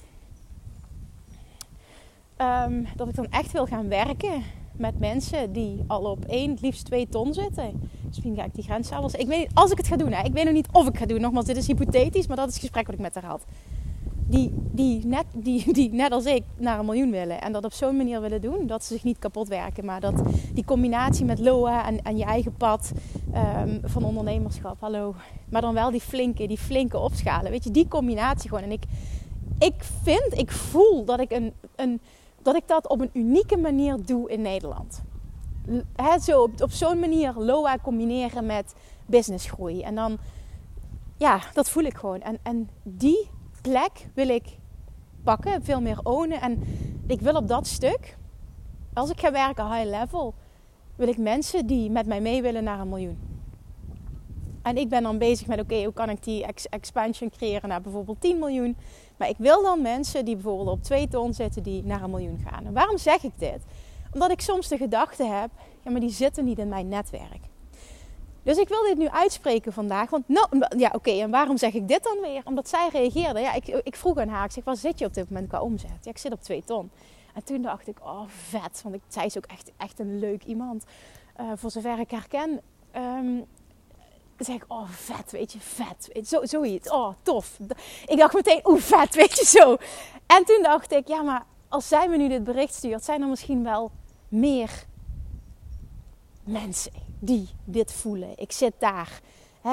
[2.38, 4.44] um, dat ik dan echt wil gaan werken
[4.78, 7.90] met mensen die al op één, liefst twee ton zitten.
[8.06, 9.14] Misschien ga ik die grens zelfs.
[9.14, 10.24] Ik weet niet, als ik het ga doen, hè.
[10.24, 11.22] ik weet nog niet of ik ga doen.
[11.22, 13.46] Nogmaals, dit is hypothetisch, maar dat is het gesprek wat ik met haar had
[14.32, 17.42] die, die, net, die, die net als ik naar een miljoen willen.
[17.42, 19.86] En dat op zo'n manier willen doen dat ze zich niet kapot werken.
[19.86, 20.22] Maar dat
[20.54, 22.92] die combinatie met LOA en, je eigen pad
[23.36, 25.16] um, van ondernemerschap, hallo.
[25.50, 27.52] Maar dan wel die flinke, die flinke opschalen.
[27.52, 28.64] Weet je, die combinatie gewoon.
[28.64, 28.84] En ik,
[29.60, 32.02] ik vind, ik voel dat ik, een, een,
[32.44, 35.02] dat, ik dat op een unieke manier doe in Nederland.
[35.96, 38.74] He, zo op, zo'n manier LOA combineren met
[39.06, 39.82] businessgroei.
[39.82, 40.18] En dan,
[41.18, 42.22] ja, dat voel ik gewoon.
[42.22, 43.30] En, en die
[43.62, 44.58] plek wil ik
[45.24, 46.42] pakken, veel meer ownen.
[46.42, 46.64] En
[47.08, 48.18] ik wil op dat stuk,
[48.94, 50.34] als ik ga werken high level,
[50.96, 53.18] wil ik mensen die met mij mee willen naar een miljoen.
[54.62, 58.22] En ik ben dan bezig met, oké, hoe kan ik die expansion creëren naar bijvoorbeeld
[58.22, 58.78] 10 miljoen.
[59.22, 62.44] Maar ik wil dan mensen die bijvoorbeeld op 2 ton zitten, die naar een miljoen
[62.50, 62.66] gaan.
[62.66, 63.64] En waarom zeg ik dit?
[64.14, 65.50] Omdat ik soms de gedachte heb,
[65.84, 67.40] ja, maar die zitten niet in mijn netwerk.
[68.44, 70.10] Dus ik wil dit nu uitspreken vandaag.
[70.10, 70.46] Want no,
[70.78, 72.42] ja, oké, en waarom zeg ik dit dan weer?
[72.44, 73.40] Omdat zij reageerde.
[73.40, 75.62] Ja, ik, ik vroeg aan haar, ik zeg, waar zit je op dit moment qua
[75.62, 76.04] omzet?
[76.04, 76.92] Ja, ik zit op 2 ton.
[77.34, 78.82] En toen dacht ik, oh vet.
[78.84, 80.86] Want zij is ook echt, echt een leuk iemand.
[81.40, 82.62] Uh, voor zover ik haar ken.
[82.96, 83.46] Um,
[84.44, 86.28] zeg ik, oh vet, weet je, vet.
[86.28, 87.58] Zo, zoiets, oh tof.
[88.06, 89.78] Ik dacht meteen, oeh vet, weet je zo.
[90.26, 93.28] En toen dacht ik, ja maar als zij me nu dit bericht stuurt, zijn er
[93.28, 93.92] misschien wel
[94.28, 94.86] meer
[96.44, 98.30] mensen die dit voelen.
[98.36, 99.22] Ik zit daar.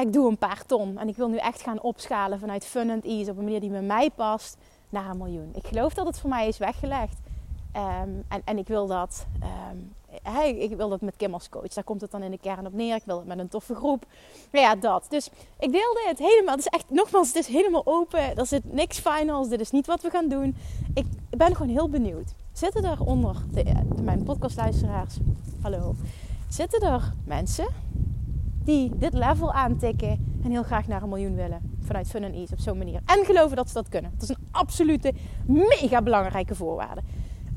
[0.00, 0.98] ik doe een paar ton.
[0.98, 3.31] En ik wil nu echt gaan opschalen vanuit fun and ease.
[3.31, 4.57] Op een manier die bij mij past.
[4.88, 5.50] Naar een miljoen.
[5.54, 7.18] Ik geloof dat het voor mij is weggelegd.
[7.72, 9.26] Ehm, en, en, ik wil dat.
[9.42, 9.94] Um,
[10.57, 11.68] ik wil dat met Kim als coach.
[11.68, 12.94] Daar komt het dan in de kern op neer.
[12.94, 14.07] Ik wil het met een toffe groep.
[14.52, 15.07] Nou ja, dat.
[15.09, 16.54] Dus ik deelde het helemaal.
[16.54, 18.37] Het is echt, nogmaals, het is helemaal open.
[18.37, 19.48] Er zit niks finals.
[19.48, 20.57] Dit is niet wat we gaan doen.
[20.94, 22.35] Ik ben gewoon heel benieuwd.
[22.52, 25.16] Zitten er onder de, de, mijn podcastluisteraars?
[25.61, 25.94] Hallo
[26.48, 27.66] zitten er mensen
[28.64, 31.76] die dit level aantikken en heel graag naar een miljoen willen.
[31.81, 33.00] Vanuit Fun and Ease op zo'n manier.
[33.04, 34.11] En geloven dat ze dat kunnen.
[34.12, 35.12] Dat is een absolute
[35.46, 37.00] mega belangrijke voorwaarde.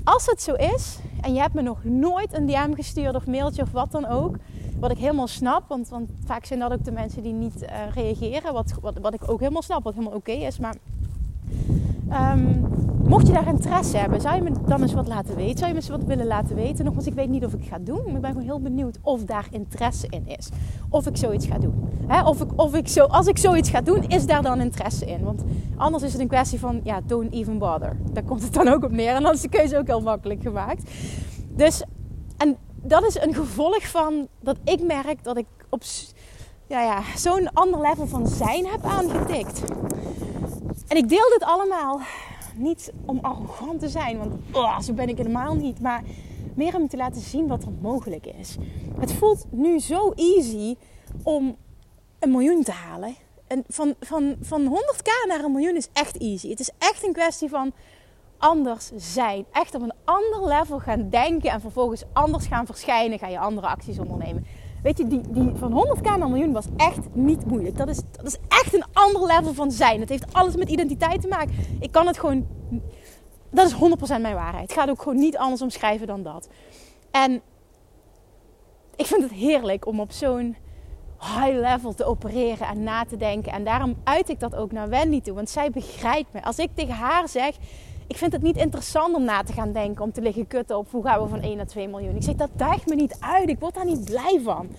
[0.03, 3.61] Als het zo is en je hebt me nog nooit een DM gestuurd of mailtje
[3.61, 4.35] of wat dan ook.
[4.79, 7.69] Wat ik helemaal snap, want, want vaak zijn dat ook de mensen die niet uh,
[7.93, 8.53] reageren.
[8.53, 10.59] Wat, wat ik ook helemaal snap, wat helemaal oké is.
[10.59, 10.75] Maar
[12.13, 12.67] Um,
[13.07, 15.57] mocht je daar interesse hebben, zou je me dan eens wat laten weten?
[15.57, 16.85] Zou je me eens wat willen laten weten?
[16.85, 18.03] Nogmaals, ik weet niet of ik ga doen.
[18.05, 20.49] Maar ik ben gewoon heel benieuwd of daar interesse in is.
[20.89, 21.89] Of ik zoiets ga doen.
[22.25, 25.23] of ik, of ik zo, als ik zoiets ga doen, is daar dan interesse in?
[25.23, 25.43] Want
[25.77, 27.97] anders is het een kwestie van, ja, don't even bother.
[28.13, 29.15] Daar komt het dan ook op neer.
[29.15, 30.91] En dan is de keuze ook heel makkelijk gemaakt.
[31.55, 31.83] Dus,
[32.37, 35.81] en dat is een gevolg van dat ik merk dat ik op
[36.67, 39.63] ja, ja, zo'n ander level van zijn heb aangetikt.
[40.91, 42.01] En ik deel dit allemaal
[42.55, 45.81] niet om arrogant te zijn, want oh, zo ben ik helemaal niet.
[45.81, 46.03] Maar
[46.55, 48.57] meer om te laten zien wat er mogelijk is.
[48.99, 50.75] Het voelt nu zo easy
[51.23, 51.55] om
[52.19, 53.15] een miljoen te halen.
[53.47, 56.49] En van, van, van 100k naar een miljoen is echt easy.
[56.49, 57.73] Het is echt een kwestie van
[58.37, 59.45] anders zijn.
[59.51, 63.19] Echt op een ander level gaan denken en vervolgens anders gaan verschijnen.
[63.19, 64.45] Ga je andere acties ondernemen.
[64.81, 67.77] Weet je, die, die van 100k naar miljoen was echt niet moeilijk.
[67.77, 69.99] Dat is, dat is echt een ander level van zijn.
[69.99, 71.53] Het heeft alles met identiteit te maken.
[71.79, 72.47] Ik kan het gewoon.
[73.49, 73.77] Dat is 100%
[74.21, 74.69] mijn waarheid.
[74.69, 76.49] Het gaat ook gewoon niet anders omschrijven dan dat.
[77.11, 77.41] En
[78.95, 80.55] ik vind het heerlijk om op zo'n
[81.19, 83.51] high level te opereren en na te denken.
[83.51, 85.35] En daarom uit ik dat ook naar Wendy toe.
[85.35, 86.43] Want zij begrijpt me.
[86.43, 87.55] Als ik tegen haar zeg
[88.11, 90.91] ik vind het niet interessant om na te gaan denken, om te liggen kutten op
[90.91, 92.15] hoe gaan we van 1 naar 2 miljoen.
[92.15, 93.49] Ik zeg, dat daagt me niet uit.
[93.49, 94.69] Ik word daar niet blij van.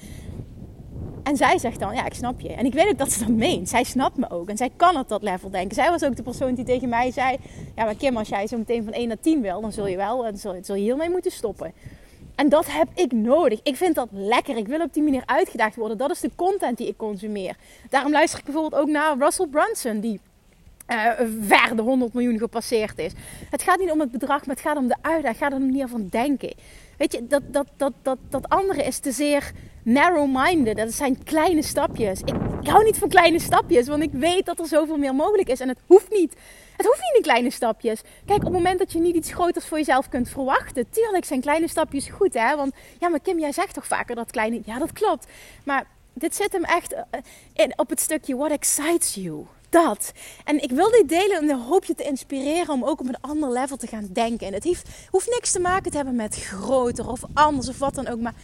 [1.23, 2.49] En zij zegt dan, ja, ik snap je.
[2.49, 3.69] En ik weet ook dat ze dat meent.
[3.69, 4.49] Zij snapt me ook.
[4.49, 5.75] En zij kan op dat level denken.
[5.75, 7.37] Zij was ook de persoon die tegen mij zei...
[7.77, 9.61] Ja, maar Kim, als jij zo meteen van 1 naar 10 wil...
[9.61, 11.73] dan zul je wel, dan zul, zul je hiermee moeten stoppen.
[12.35, 13.61] En dat heb ik nodig.
[13.63, 14.57] Ik vind dat lekker.
[14.57, 15.99] Ik wil op die manier uitgedaagd worden.
[15.99, 17.57] Dat is de content die ik consumeer.
[17.89, 20.01] Daarom luister ik bijvoorbeeld ook naar Russell Brunson...
[20.01, 20.21] die
[20.93, 23.13] uh, ver de 100 miljoen gepasseerd is.
[23.51, 25.29] Het gaat niet om het bedrag, maar het gaat om de uitdaging.
[25.29, 26.55] Het gaat om de manier van denken.
[26.99, 29.53] Weet je, dat, dat, dat, dat, dat andere is te zeer
[29.83, 30.77] narrow-minded.
[30.77, 32.21] Dat zijn kleine stapjes.
[32.21, 35.61] Ik, hou niet van kleine stapjes, want ik weet dat er zoveel meer mogelijk is.
[35.61, 36.37] En het hoeft niet.
[36.77, 38.01] Het hoeft niet in kleine stapjes.
[38.27, 40.91] Kijk, op het moment dat je niet iets groters voor jezelf kunt verwachten.
[40.91, 42.57] Tuurlijk zijn kleine stapjes goed, hè.
[42.57, 44.61] Want ja, maar Kim, jij zegt toch vaker dat kleine...
[44.65, 45.27] Ja, dat klopt.
[45.65, 46.95] Maar dit zit hem echt
[47.55, 50.13] eh, op het stukje what excites you dat.
[50.45, 53.21] En ik wil dit delen om de hoop je te inspireren om ook op een
[53.21, 54.47] ander level te gaan denken.
[54.47, 57.95] En het heeft, hoeft niks te maken te hebben met groter of anders of wat
[57.95, 58.21] dan ook.
[58.21, 58.35] Maar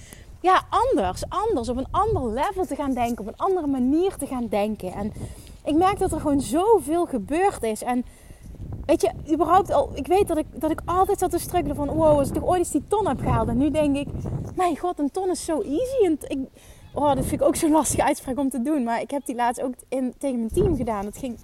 [0.41, 1.23] ja, anders.
[1.29, 1.69] Anders.
[1.69, 3.19] Op een ander level te gaan denken.
[3.19, 4.93] Op een andere manier te gaan denken.
[4.93, 5.13] En
[5.65, 7.83] ik merk dat er gewoon zoveel gebeurd is.
[7.83, 8.05] En
[8.87, 11.89] weet je, überhaupt al, ik weet dat ik, dat ik altijd zat te struggelen van,
[11.89, 13.49] wow, als ik toch ooit eens die ton heb gehaald.
[13.49, 14.09] En nu denk ik,
[14.55, 16.05] mijn god, een ton is zo easy.
[16.05, 16.39] En ik,
[16.99, 18.83] Oh, dat vind ik ook zo'n lastige uitspraak om te doen.
[18.83, 21.05] Maar ik heb die laatst ook in, tegen mijn team gedaan.
[21.05, 21.39] Dat ging,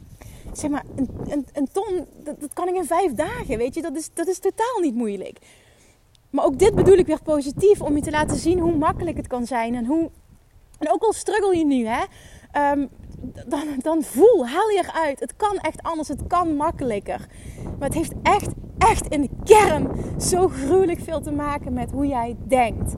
[0.52, 3.82] zeg maar, een, een, een ton, dat, dat, kan ik in vijf dagen, weet je.
[3.82, 5.38] Dat is, dat is totaal niet moeilijk.
[6.30, 9.26] Maar ook dit bedoel ik weer positief, om je te laten zien hoe makkelijk het
[9.26, 9.74] kan zijn.
[9.74, 10.10] En, hoe,
[10.78, 12.04] en ook al struggle je nu, hè.
[12.72, 12.88] Um,
[13.46, 15.20] dan, dan voel, haal je eruit.
[15.20, 17.26] Het kan echt anders, het kan makkelijker.
[17.78, 19.90] Maar het heeft echt, echt in de kern
[20.20, 22.94] zo gruwelijk veel te maken met hoe jij denkt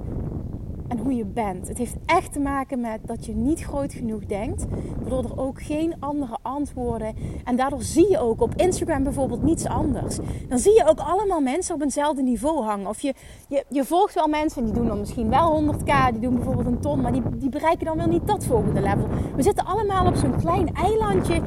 [0.88, 1.68] en hoe je bent.
[1.68, 4.64] Het heeft echt te maken met dat je niet groot genoeg denkt,
[5.00, 7.14] waardoor er ook geen andere antwoorden.
[7.44, 10.18] En daardoor zie je ook op Instagram bijvoorbeeld niets anders.
[10.48, 12.88] Dan zie je ook allemaal mensen op eenzelfde niveau hangen.
[12.88, 13.14] Of je,
[13.48, 16.66] je, je volgt wel mensen en die doen dan misschien wel 100k, die doen bijvoorbeeld
[16.66, 19.08] een ton, maar die, die bereiken dan wel niet dat volgende level.
[19.36, 21.40] We zitten allemaal op zo'n klein eilandje.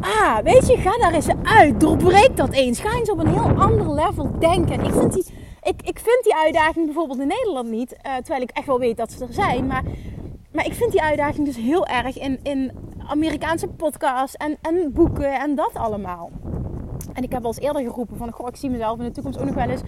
[0.00, 1.80] Ah, weet je, ga daar eens uit.
[1.80, 2.80] Doorbreek dat eens.
[2.80, 4.84] Ga eens op een heel ander level denken.
[4.84, 5.24] Ik vind die
[5.66, 7.92] ik, ik vind die uitdaging bijvoorbeeld in Nederland niet.
[7.92, 9.66] Uh, terwijl ik echt wel weet dat ze er zijn.
[9.66, 9.82] Maar,
[10.52, 12.72] maar ik vind die uitdaging dus heel erg in, in
[13.06, 16.30] Amerikaanse podcasts en, en boeken en dat allemaal.
[17.12, 19.38] En ik heb al eens eerder geroepen van, goh, ik zie mezelf in de toekomst
[19.38, 19.80] ook nog wel eens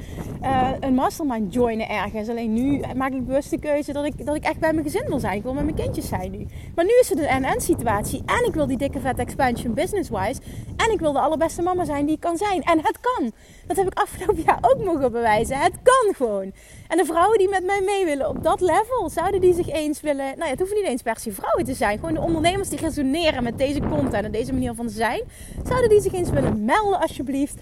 [0.42, 2.28] uh, een mastermind joinen ergens.
[2.28, 5.04] Alleen nu maak ik bewust de keuze dat ik, dat ik echt bij mijn gezin
[5.06, 5.36] wil zijn.
[5.36, 6.46] Ik wil met mijn kindjes zijn nu.
[6.74, 8.22] Maar nu is het een NN situatie.
[8.26, 10.40] En ik wil die dikke vet expansion business-wise.
[10.76, 12.62] En ik wil de allerbeste mama zijn die ik kan zijn.
[12.62, 13.32] En het kan.
[13.68, 15.58] Dat heb ik afgelopen jaar ook mogen bewijzen.
[15.58, 16.52] Het kan gewoon.
[16.88, 20.00] En de vrouwen die met mij mee willen op dat level, zouden die zich eens
[20.00, 20.24] willen...
[20.24, 21.98] Nou ja, het hoeven niet eens per se vrouwen te zijn.
[21.98, 25.22] Gewoon de ondernemers die resoneren met deze content en deze manier van zijn.
[25.66, 27.54] Zouden die zich eens willen melden alsjeblieft.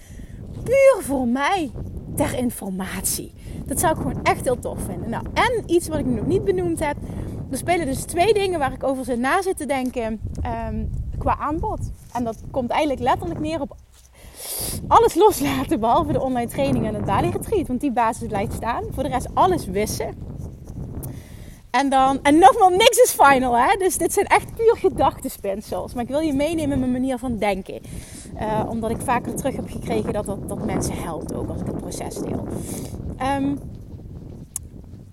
[0.63, 1.71] Puur voor mij
[2.15, 3.33] ter informatie.
[3.65, 5.09] Dat zou ik gewoon echt heel tof vinden.
[5.09, 6.95] Nou, en iets wat ik nog niet benoemd heb.
[7.51, 10.85] Er spelen dus twee dingen waar ik over zit na zit te denken ehm,
[11.17, 11.79] qua aanbod.
[12.13, 13.75] En dat komt eigenlijk letterlijk neer op
[14.87, 17.67] alles loslaten behalve de online training en het Bali Retreat.
[17.67, 18.83] Want die basis blijft staan.
[18.91, 20.15] Voor de rest alles wissen.
[21.69, 23.77] En dan, en nogmaals, niks is final hè.
[23.77, 25.93] Dus dit zijn echt puur gedachtenspinsels.
[25.93, 27.81] Maar ik wil je meenemen in mijn manier van denken.
[28.39, 31.67] Uh, omdat ik vaker terug heb gekregen dat, dat, dat mensen helpt ook als ik
[31.67, 32.47] het proces deel.
[33.21, 33.59] Um,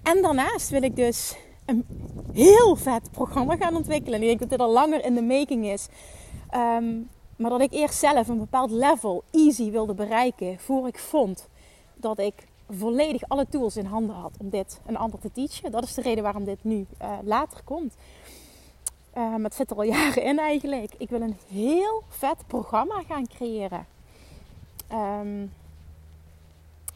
[0.03, 1.87] en daarnaast wil ik dus een
[2.33, 4.15] heel vet programma gaan ontwikkelen.
[4.15, 5.89] En ik denk dat dit al langer in de making is.
[6.55, 10.59] Um, Maar dat ik eerst zelf een bepaald level easy wilde bereiken.
[10.59, 11.49] Voor ik vond
[11.95, 12.35] dat ik
[12.71, 15.71] volledig alle tools in handen had om dit een ander te teachen.
[15.71, 17.95] Dat is de reden waarom dit nu uh, later komt.
[19.15, 20.95] Maar het zit er al jaren in eigenlijk.
[20.99, 23.87] Ik wil een heel vet programma gaan creëren.
[24.93, 25.53] Um,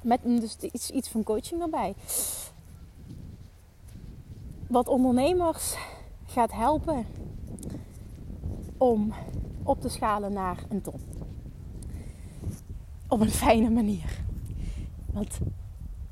[0.03, 1.95] met dus iets, iets van coaching erbij.
[4.67, 5.77] Wat ondernemers
[6.27, 7.07] gaat helpen
[8.77, 9.13] om
[9.69, 11.01] op te schalen naar een ton.
[13.09, 14.25] Op een fijne manier.
[15.13, 15.39] Want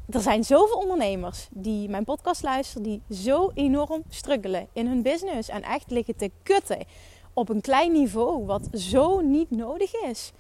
[0.09, 5.49] er zijn zoveel ondernemers die mijn podcast luisteren, die zo enorm struggelen in hun business
[5.49, 6.79] en echt liggen te kutten
[7.33, 10.33] op een klein niveau, wat zo niet nodig is.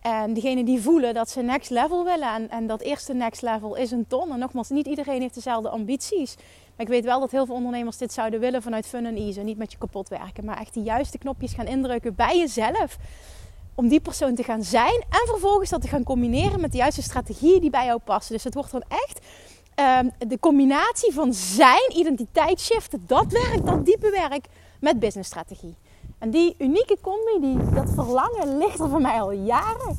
[0.00, 2.34] En diegenen die voelen dat ze next level willen.
[2.34, 4.32] En, en dat eerste next level is een ton.
[4.32, 6.36] En nogmaals, niet iedereen heeft dezelfde ambities.
[6.80, 9.40] Ik weet wel dat heel veel ondernemers dit zouden willen vanuit fun en ease.
[9.40, 10.44] Niet met je kapot werken.
[10.44, 12.96] Maar echt de juiste knopjes gaan indrukken bij jezelf.
[13.74, 14.94] Om die persoon te gaan zijn.
[14.94, 18.34] En vervolgens dat te gaan combineren met de juiste strategieën die bij jou passen.
[18.34, 19.20] Dus het wordt dan echt
[19.74, 23.04] ehm, de combinatie van zijn identiteit shiften.
[23.06, 24.46] Dat werk, dat diepe werk
[24.80, 25.74] met businessstrategie.
[26.18, 29.98] En die unieke combi, die, dat verlangen ligt er voor mij al jaren.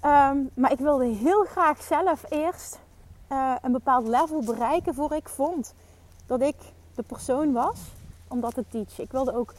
[0.00, 2.78] Ehm, maar ik wilde heel graag zelf eerst
[3.32, 5.74] uh, een bepaald level bereiken voor ik vond
[6.26, 6.56] dat ik
[6.94, 7.78] de persoon was
[8.28, 9.04] om dat te teachen.
[9.04, 9.54] Ik wilde ook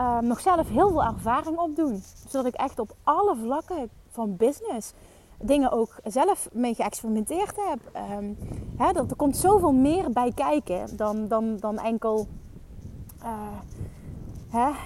[0.00, 2.02] um, nog zelf heel veel ervaring opdoen.
[2.28, 4.92] Zodat ik echt op alle vlakken van business
[5.40, 8.04] dingen ook zelf mee geëxperimenteerd heb.
[8.18, 8.36] Um,
[8.76, 12.26] hè, er, komt zoveel meer bij kijken dan, dan, dan enkel...
[13.24, 13.48] Uh,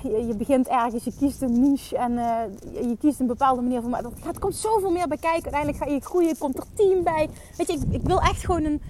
[0.02, 2.40] je, begint ergens, je kiest een niche en uh,
[2.72, 3.90] je, kiest een bepaalde manier van.
[3.90, 5.42] Maar er komt zoveel meer bij kijken.
[5.42, 7.28] Uiteindelijk ga je groeien, komt er team bij.
[7.56, 8.82] Weet je, ik, ik wil echt gewoon een,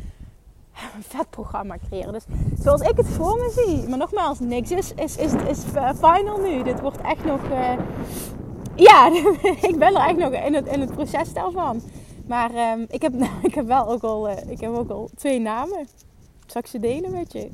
[0.94, 2.12] een, vet programma creëren.
[2.12, 2.24] Dus
[2.62, 3.88] zoals ik het voor me zie.
[3.88, 5.58] Maar nogmaals, niks is, is, is, is
[6.00, 6.62] final nu.
[6.62, 7.40] Dit wordt echt nog.
[7.44, 7.72] Uh,
[8.74, 9.06] ja,
[9.70, 11.82] ik ben er echt nog in het, in het proces daarvan.
[12.26, 13.14] Maar um, ik, heb,
[13.48, 15.88] ik heb wel ook al, uh, ik heb ook al twee namen.
[16.46, 17.50] Zal ik ze delen met je?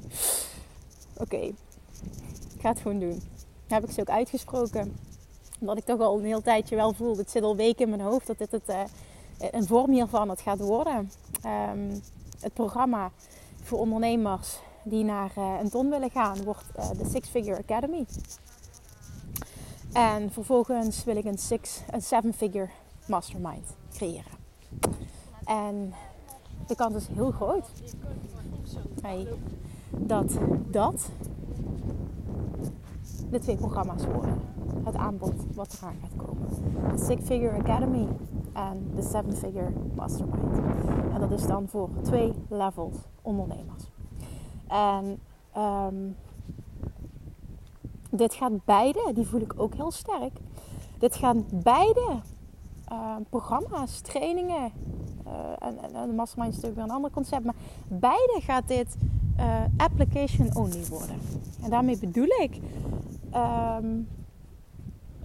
[1.14, 1.22] Oké.
[1.22, 1.54] Okay
[2.56, 3.22] ik ga het gewoon doen.
[3.66, 4.96] heb ik ze ook uitgesproken.
[5.60, 7.16] Omdat ik toch al een heel tijdje wel voel.
[7.16, 8.74] Het zit al weken in mijn hoofd dat dit het,
[9.50, 11.10] een vorm hiervan het gaat worden.
[11.74, 12.02] Um,
[12.40, 13.10] het programma
[13.62, 18.06] voor ondernemers die naar uh, een ton willen gaan wordt uh, de Six Figure Academy.
[19.92, 22.68] En vervolgens wil ik een, six, een seven figure
[23.06, 24.32] mastermind creëren.
[25.44, 25.94] En
[26.66, 27.68] de kans is heel groot
[29.90, 30.38] dat
[30.70, 31.08] dat
[33.30, 34.40] de twee programma's worden.
[34.84, 36.48] Het aanbod wat eraan gaat komen.
[36.96, 38.06] De Six Figure Academy
[38.52, 40.58] en de Seven Figure Mastermind.
[41.12, 43.90] En dat is dan voor twee levels ondernemers.
[44.68, 45.18] En
[45.56, 46.16] um,
[48.10, 50.32] dit gaat beide, die voel ik ook heel sterk.
[50.98, 52.20] Dit gaan beide
[52.92, 54.72] uh, programma's, trainingen.
[55.26, 57.44] Uh, en, en, de mastermind is natuurlijk weer een ander concept.
[57.44, 57.54] Maar
[57.88, 58.96] beide gaat dit
[59.38, 61.20] uh, application only worden.
[61.62, 62.60] En daarmee bedoel ik
[63.36, 64.08] um,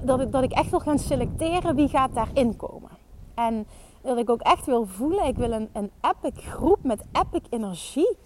[0.02, 2.90] dat, ik, dat ik echt wil gaan selecteren wie gaat daarin komen.
[3.36, 3.68] En
[4.02, 8.18] dat ik ook echt wil voelen, ik wil een, een epic groep met epic energie.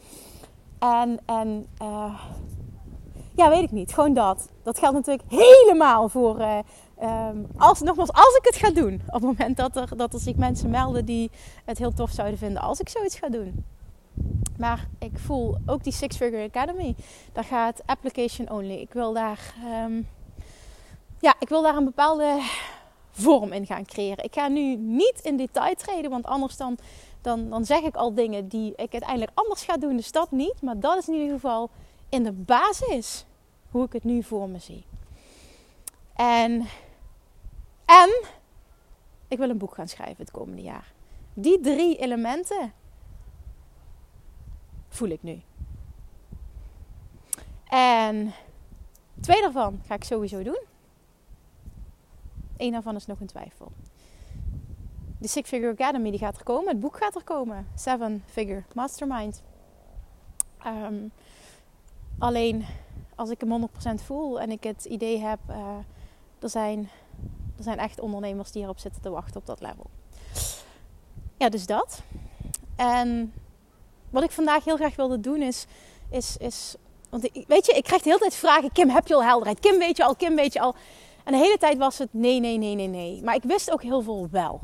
[0.80, 2.20] En, en uh,
[3.36, 3.94] ja, weet ik niet.
[3.94, 4.50] Gewoon dat.
[4.64, 6.40] Dat geldt natuurlijk helemaal voor.
[6.40, 6.58] Uh,
[7.02, 9.02] um, als, nogmaals, als ik het ga doen.
[9.08, 11.32] Op het moment dat er, dat er zich mensen melden die
[11.66, 13.66] het heel tof zouden vinden als ik zoiets ga doen.
[14.58, 16.96] Maar ik voel ook die Six Figure Academy.
[17.34, 18.74] Daar gaat application only.
[18.74, 19.54] Ik wil daar,
[19.86, 20.08] um,
[21.20, 22.42] ja, ik wil daar een bepaalde
[23.12, 24.24] vorm in gaan creëren.
[24.24, 26.78] Ik ga nu niet in detail treden, want anders dan,
[27.22, 29.96] dan, dan zeg ik al dingen die ik uiteindelijk anders ga doen.
[29.96, 30.62] Dus dat niet.
[30.62, 31.70] Maar dat is in ieder geval
[32.10, 33.26] in de basis
[33.72, 34.86] hoe ik het nu voor me zie.
[36.16, 36.68] En,
[37.86, 38.24] en
[39.28, 40.94] ik wil een boek gaan schrijven het komende jaar.
[41.34, 42.74] Die drie elementen
[44.96, 45.42] voel ik nu.
[47.68, 48.34] En
[49.20, 50.64] twee daarvan ga ik sowieso doen.
[52.58, 53.72] Eén daarvan is nog een twijfel.
[55.20, 56.68] De Six Figure Academy die gaat er komen.
[56.68, 57.68] Het boek gaat er komen.
[57.76, 59.44] Seven Figure Mastermind.
[60.58, 61.08] Ehm,
[62.20, 62.66] alleen
[63.16, 65.78] als ik hem 100% voel en ik het idee heb, uh,
[66.40, 66.90] er, zijn,
[67.58, 69.90] er zijn echt ondernemers die erop zitten te wachten op dat level.
[71.38, 72.02] Ja, dus dat.
[72.76, 73.34] En
[74.16, 75.66] wat ik vandaag heel graag wilde doen is,
[76.12, 76.76] is, is
[77.10, 79.60] want weet je, ik krijg de hele tijd vragen, Kim, heb je al helderheid?
[79.60, 80.16] Kim, weet je al?
[80.16, 80.76] Kim, weet je al?
[81.24, 83.22] En de hele tijd was het nee, nee, nee, nee, nee.
[83.24, 84.62] Maar ik wist ook heel veel wel.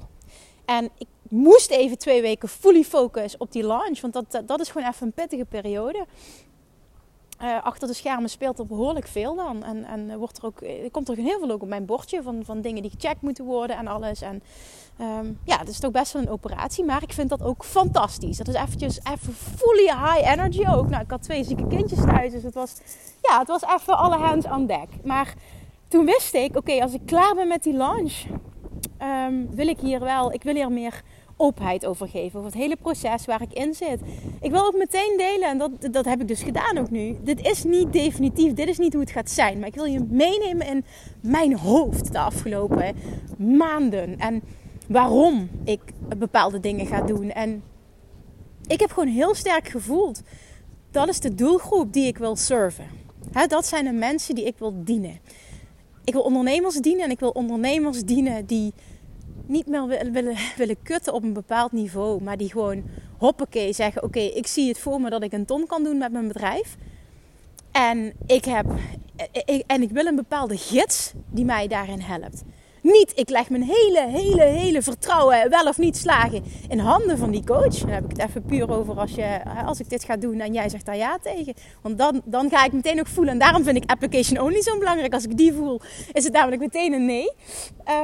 [0.66, 4.70] En ik moest even twee weken fully focus op die launch, want dat, dat is
[4.70, 6.06] gewoon even een pittige periode.
[7.44, 9.64] Uh, achter de schermen speelt er behoorlijk veel dan.
[9.64, 12.42] En, en wordt er, ook, er komt er heel veel ook op mijn bordje van,
[12.46, 14.22] van dingen die gecheckt moeten worden en alles.
[14.22, 14.44] En
[15.02, 16.86] um, ja, het is toch best wel een operatie.
[16.86, 18.38] Maar ik vind dat ook fantastisch.
[18.38, 20.90] Dat is eventjes even fully high energy ook.
[20.90, 22.32] Nou, ik had twee zieke kindjes thuis.
[22.32, 22.74] Dus het was,
[23.22, 24.88] ja, het was even alle hands aan dek.
[25.04, 25.34] Maar
[25.88, 28.24] toen wist ik, oké, als ik klaar ben met die launch,
[29.02, 31.02] um, wil ik hier wel, ik wil hier meer
[31.42, 32.40] openheid over geven.
[32.40, 34.00] Over het hele proces waar ik in zit.
[34.42, 37.18] Ik wil ook meteen delen, en dat, dat heb ik dus gedaan ook nu.
[37.24, 39.60] Dit is niet definitief, dit is niet hoe het gaat zijn.
[39.60, 40.86] Maar ik wil je meenemen in
[41.22, 42.96] mijn hoofd de afgelopen
[43.38, 44.20] maanden.
[44.20, 44.42] En
[44.88, 45.82] waarom ik
[46.18, 47.32] bepaalde dingen ga doen.
[47.32, 47.64] En
[48.68, 50.22] ik heb gewoon heel sterk gevoeld.
[50.92, 52.86] Dat is de doelgroep die ik wil serven.
[53.48, 55.20] dat zijn de mensen die ik wil dienen.
[56.04, 58.74] Ik wil ondernemers dienen en ik wil ondernemers dienen die
[59.52, 62.24] niet meer willen, willen kutten op een bepaald niveau.
[62.24, 62.84] Maar die gewoon
[63.18, 66.12] hoppakee zeggen: Oké, ik zie het voor me dat ik een ton kan doen met
[66.12, 66.78] mijn bedrijf.
[67.72, 68.66] En ik, heb,
[69.68, 72.44] en ik wil een bepaalde gids die mij daarin helpt.
[72.82, 77.32] Niet, ik leg mijn hele, hele, hele vertrouwen, wel of niet slagen, in handen van
[77.32, 77.78] die coach.
[77.78, 80.54] Dan heb ik het even puur over als, je, als ik dit ga doen en
[80.54, 81.54] jij zegt daar ja tegen.
[81.82, 83.34] Want dan, dan ga ik meteen ook voelen.
[83.34, 85.14] En daarom vind ik application only zo belangrijk.
[85.14, 85.82] Als ik die voel,
[86.12, 87.32] is het namelijk meteen een nee.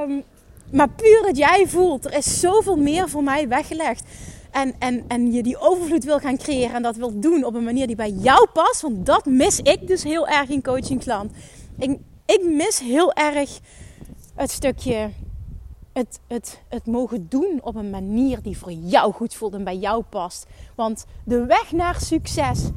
[0.04, 0.24] Um,
[0.72, 4.04] maar puur dat jij voelt, er is zoveel meer voor mij weggelegd.
[4.52, 7.64] En, en, en je die overvloed wil gaan creëren en dat wil doen op een
[7.64, 8.82] manier die bij jou past.
[8.82, 11.32] Want dat mis ik dus heel erg in coachingsland.
[11.78, 13.60] Ik, ik mis heel erg
[14.36, 15.10] het stukje
[15.98, 19.78] het, het, het mogen doen op een manier die voor jou goed voelt en bij
[19.78, 20.46] jou past.
[20.76, 22.70] Want de weg naar succes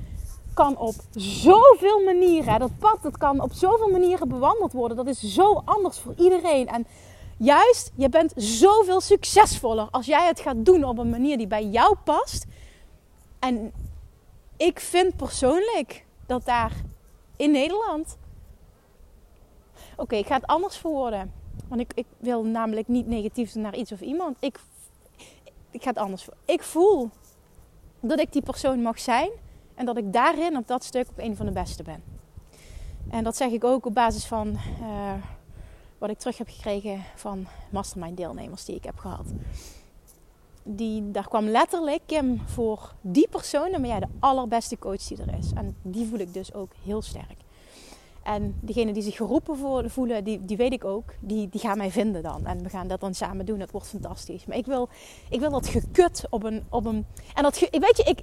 [0.54, 4.96] kan op zoveel manieren, dat pad dat kan op zoveel manieren bewandeld worden.
[4.96, 6.68] Dat is zo anders voor iedereen.
[6.68, 6.86] En
[7.40, 11.66] juist, je bent zoveel succesvoller als jij het gaat doen op een manier die bij
[11.66, 12.46] jou past.
[13.38, 13.72] En
[14.56, 16.72] ik vind persoonlijk dat daar
[17.36, 18.16] in Nederland.
[19.96, 21.32] Oké, ik ga het anders verwoorden.
[21.68, 24.36] Want ik, ik wil namelijk niet negatief zijn naar iets of iemand.
[24.40, 24.60] Ik,
[25.70, 26.34] ik ga het anders voor.
[26.44, 27.10] Ik voel
[28.00, 29.30] dat ik die persoon mag zijn.
[29.74, 32.02] En dat ik daarin op dat stuk op een van de beste ben.
[33.10, 34.48] En dat zeg ik ook op basis van
[34.80, 35.12] uh,
[36.00, 39.26] wat ik terug heb gekregen van mastermind deelnemers die ik heb gehad.
[40.62, 45.38] Die, daar kwam letterlijk Kim voor die persoon, maar jij de allerbeste coach die er
[45.38, 45.52] is.
[45.52, 47.36] En die voel ik dus ook heel sterk.
[48.22, 51.90] En diegenen die zich geroepen voelen, die, die weet ik ook, die, die gaan mij
[51.90, 52.46] vinden dan.
[52.46, 53.58] En we gaan dat dan samen doen.
[53.58, 54.44] Dat wordt fantastisch.
[54.46, 54.88] Maar ik wil,
[55.28, 56.64] ik wil dat gekut op een.
[56.68, 58.20] Op een en dat, weet je, ik,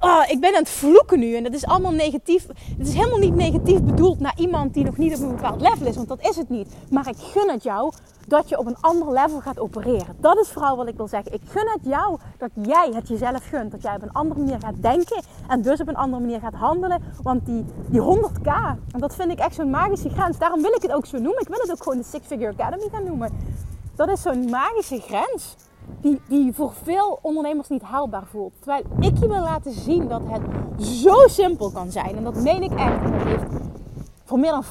[0.00, 1.34] oh, ik ben aan het vloeken nu.
[1.34, 2.46] En dat is allemaal negatief.
[2.78, 5.86] Het is helemaal niet negatief bedoeld naar iemand die nog niet op een bepaald level
[5.86, 5.96] is.
[5.96, 6.68] Want dat is het niet.
[6.90, 7.92] Maar ik gun het jou
[8.26, 10.16] dat je op een ander level gaat opereren.
[10.20, 11.32] Dat is vooral wat ik wil zeggen.
[11.32, 13.70] Ik gun het jou dat jij het jezelf gunt.
[13.70, 15.22] Dat jij op een andere manier gaat denken.
[15.48, 17.02] En dus op een andere manier gaat handelen.
[17.22, 18.50] Want die, die 100k,
[18.92, 20.38] en dat vind ik echt zo'n magische grens.
[20.38, 21.40] Daarom wil ik het ook zo noemen.
[21.40, 23.30] Ik wil het ook gewoon de Six Figure Academy gaan noemen.
[23.94, 25.56] Dat is zo'n magische grens
[26.00, 28.52] die, die voor veel ondernemers niet haalbaar voelt.
[28.58, 30.42] Terwijl ik je wil laten zien dat het
[30.86, 32.16] zo simpel kan zijn.
[32.16, 33.02] En dat meen ik echt.
[33.02, 33.44] En dat heeft
[34.24, 34.68] voor meer dan 50%,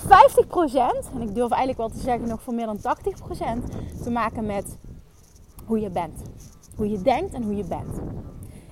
[1.13, 2.81] en ik durf eigenlijk wel te zeggen nog voor meer dan 80%
[4.03, 4.77] te maken met
[5.65, 6.21] hoe je bent.
[6.75, 7.99] Hoe je denkt en hoe je bent.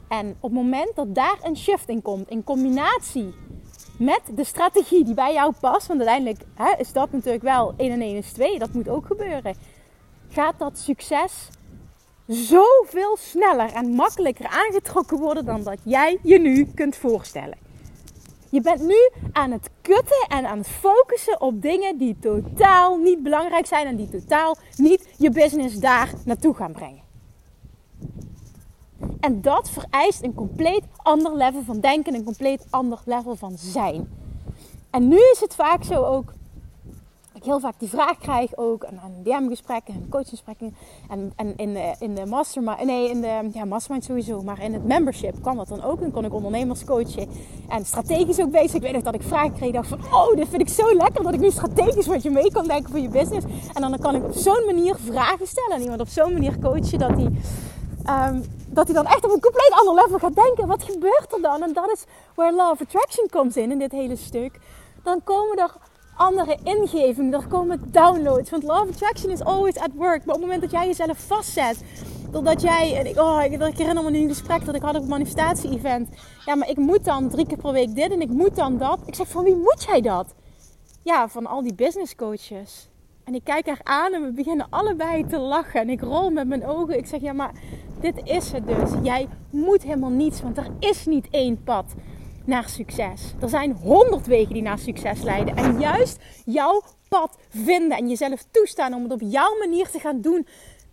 [0.08, 3.34] En op het moment dat daar een shift in komt, in combinatie
[3.98, 7.92] met de strategie die bij jou past, want uiteindelijk hè, is dat natuurlijk wel 1
[7.92, 9.56] en 1 is 2, dat moet ook gebeuren,
[10.30, 11.50] gaat dat succes
[12.28, 17.58] zoveel sneller en makkelijker aangetrokken worden dan dat jij je nu kunt voorstellen.
[18.50, 23.24] Je bent nu aan het kutten en aan het focussen op dingen die totaal niet
[23.24, 27.06] belangrijk zijn en die totaal niet je business daar naartoe gaan brengen.
[29.20, 34.10] En dat vereist een compleet ander level van denken, een compleet ander level van zijn.
[34.90, 36.34] En nu is het vaak zo ook
[37.38, 38.86] ik heel vaak die vraag krijg ook.
[38.86, 40.76] Aan DM-gesprekken en coachgesprekken.
[41.10, 44.42] En, en in de, in de mastermind, nee, in de ja, mastermind sowieso.
[44.42, 46.02] Maar in het membership kwam dat dan ook.
[46.02, 47.30] En kon ik ondernemers coachen.
[47.70, 48.74] En strategisch ook bezig.
[48.74, 49.72] Ik weet nog dat ik vragen kreeg.
[49.72, 51.24] dacht van, oh, dit vind ik zo lekker.
[51.24, 53.46] Dat ik nu strategisch met je mee kan denken voor je business.
[53.74, 55.76] En dan kan ik op zo'n manier vragen stellen.
[55.76, 57.32] En iemand op zo'n manier coachen dat hij...
[58.30, 60.68] Um, dat hij dan echt op een compleet ander level gaat denken.
[60.68, 61.64] Wat gebeurt er dan?
[61.64, 62.04] En dat is
[62.36, 64.60] where Law of Attraction komt in, in dit hele stuk.
[65.04, 65.72] Dan komen er
[66.18, 67.34] andere ingevingen.
[67.34, 68.50] Er komen downloads.
[68.50, 70.26] Want Love Attraction is always at work.
[70.26, 71.84] Maar op het moment dat jij jezelf vastzet.
[72.32, 72.98] Doordat jij.
[72.98, 75.08] En ik, oh, ik, ik herinner me nu een gesprek dat ik had op een
[75.08, 76.10] manifestatie-event.
[76.46, 79.00] Ja, maar ik moet dan drie keer per week dit en ik moet dan dat.
[79.06, 80.36] Ik zeg: van wie moet jij dat?
[81.04, 82.90] Ja, van al die business coaches.
[83.24, 85.82] En ik kijk haar aan en we beginnen allebei te lachen.
[85.82, 86.98] En ik rol met mijn ogen.
[86.98, 87.52] Ik zeg: ja, maar
[88.00, 88.90] dit is het dus.
[89.02, 91.86] Jij moet helemaal niets, want er is niet één pad
[92.48, 93.34] naar succes.
[93.42, 95.56] Er zijn honderd wegen die naar succes leiden.
[95.56, 100.22] En juist jouw pad vinden en jezelf toestaan om het op jouw manier te gaan
[100.22, 100.48] doen.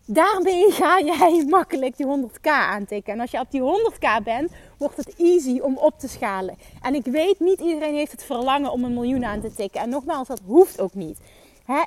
[0.07, 3.13] Daarmee ga jij makkelijk die 100k aantikken.
[3.13, 6.57] En als je op die 100k bent, wordt het easy om op te schalen.
[6.83, 9.81] En ik weet, niet iedereen heeft het verlangen om een miljoen aan te tikken.
[9.81, 11.19] En nogmaals, dat hoeft ook niet.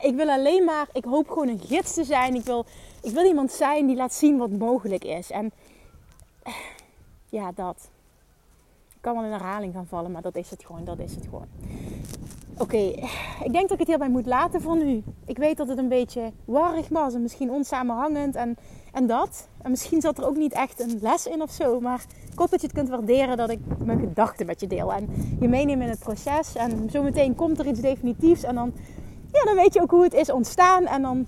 [0.01, 2.35] ik wil alleen maar, ik hoop gewoon een gids te zijn.
[2.35, 2.65] Ik wil,
[3.01, 5.31] ik wil iemand zijn die laat zien wat mogelijk is.
[5.31, 5.51] En
[7.29, 7.89] ja, dat.
[9.01, 10.83] Kan wel in herhaling gaan vallen, maar dat is het gewoon.
[10.83, 11.47] Dat is het gewoon.
[12.59, 12.77] Oké,
[13.43, 15.03] ik denk dat ik het hierbij moet laten voor nu.
[15.25, 18.57] Ik weet dat het een beetje warrig was en misschien onsamenhangend en,
[18.91, 19.47] en dat.
[19.61, 21.79] En misschien zat er ook niet echt een les in of zo.
[21.79, 24.93] Maar ik hoop dat je het kunt waarderen dat ik mijn gedachten met je deel.
[24.93, 26.55] En je meeneem in het proces.
[26.55, 28.43] En zometeen komt er iets definitiefs.
[28.43, 28.73] En dan,
[29.31, 30.85] ja, dan weet je ook hoe het is ontstaan.
[30.85, 31.27] En dan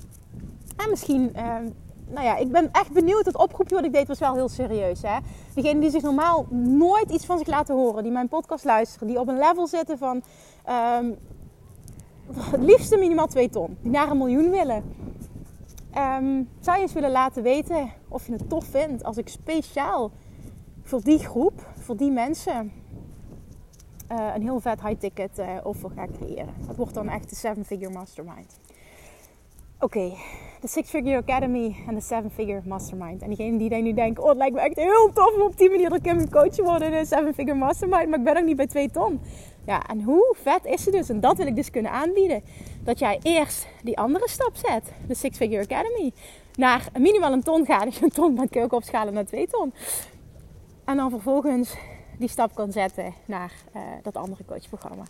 [0.84, 1.68] en misschien ehm,
[2.10, 3.26] nou ja, ik ben echt benieuwd.
[3.26, 5.02] Het oproepje wat ik deed was wel heel serieus.
[5.02, 5.18] Hè?
[5.54, 9.20] Degenen die zich normaal nooit iets van zich laten horen, die mijn podcast luisteren, die
[9.20, 10.24] op een level zitten van
[10.70, 11.18] um,
[12.38, 14.84] het liefste minimaal 2 ton, die naar een miljoen willen.
[15.98, 20.12] Um, zou je eens willen laten weten of je het tof vindt als ik speciaal
[20.84, 22.72] voor die groep, voor die mensen,
[24.12, 26.54] uh, een heel vet high-ticket uh, offer ga creëren?
[26.68, 28.60] Dat wordt dan echt de 7-figure mastermind.
[29.82, 30.14] Oké,
[30.62, 33.22] de Six Figure Academy en de Seven Figure Mastermind.
[33.22, 35.70] En diegenen die nu denken, oh het lijkt me echt heel tof om op die
[35.70, 38.10] manier dat ik coach worden in de Seven Figure Mastermind.
[38.10, 39.22] Maar ik ben ook niet bij 2 ton.
[39.66, 41.10] Ja, en hoe vet is het dus?
[41.10, 42.44] En dat wil ik dus kunnen aanbieden.
[42.84, 46.12] Dat jij eerst die andere stap zet, de Six Figure Academy.
[46.56, 47.86] Naar minimaal een ton gaat.
[47.86, 49.74] Als je een ton bent, kun je ook opschalen naar 2 ton.
[50.86, 51.76] En dan vervolgens
[52.18, 55.04] die stap kan zetten naar uh, dat andere coachprogramma.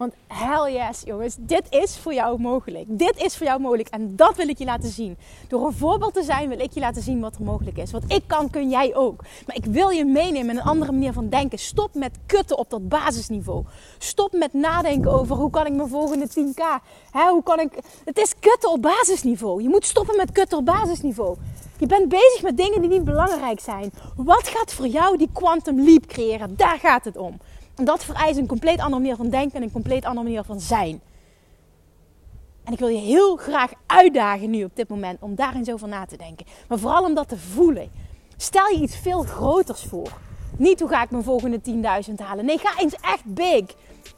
[0.00, 2.84] Want hell yes, jongens, dit is voor jou mogelijk.
[2.88, 5.16] Dit is voor jou mogelijk en dat wil ik je laten zien.
[5.48, 7.90] Door een voorbeeld te zijn, wil ik je laten zien wat er mogelijk is.
[7.90, 9.24] Wat ik kan, kun jij ook.
[9.46, 11.58] Maar ik wil je meenemen in een andere manier van denken.
[11.58, 13.64] Stop met kutten op dat basisniveau.
[13.98, 16.84] Stop met nadenken over hoe kan ik mijn volgende 10k.
[17.10, 17.72] Hè, hoe kan ik...
[18.04, 19.62] Het is kutten op basisniveau.
[19.62, 21.36] Je moet stoppen met kutten op basisniveau.
[21.78, 23.92] Je bent bezig met dingen die niet belangrijk zijn.
[24.16, 26.56] Wat gaat voor jou die quantum leap creëren?
[26.56, 27.40] Daar gaat het om.
[27.84, 31.00] Dat vereist een compleet andere manier van denken en een compleet andere manier van zijn.
[32.64, 35.88] En ik wil je heel graag uitdagen nu op dit moment om daar eens over
[35.88, 36.46] na te denken.
[36.68, 37.90] Maar vooral om dat te voelen.
[38.36, 40.12] Stel je iets veel groters voor.
[40.56, 41.60] Niet hoe ga ik mijn volgende
[42.08, 42.44] 10.000 halen.
[42.44, 43.64] Nee, ga eens echt big.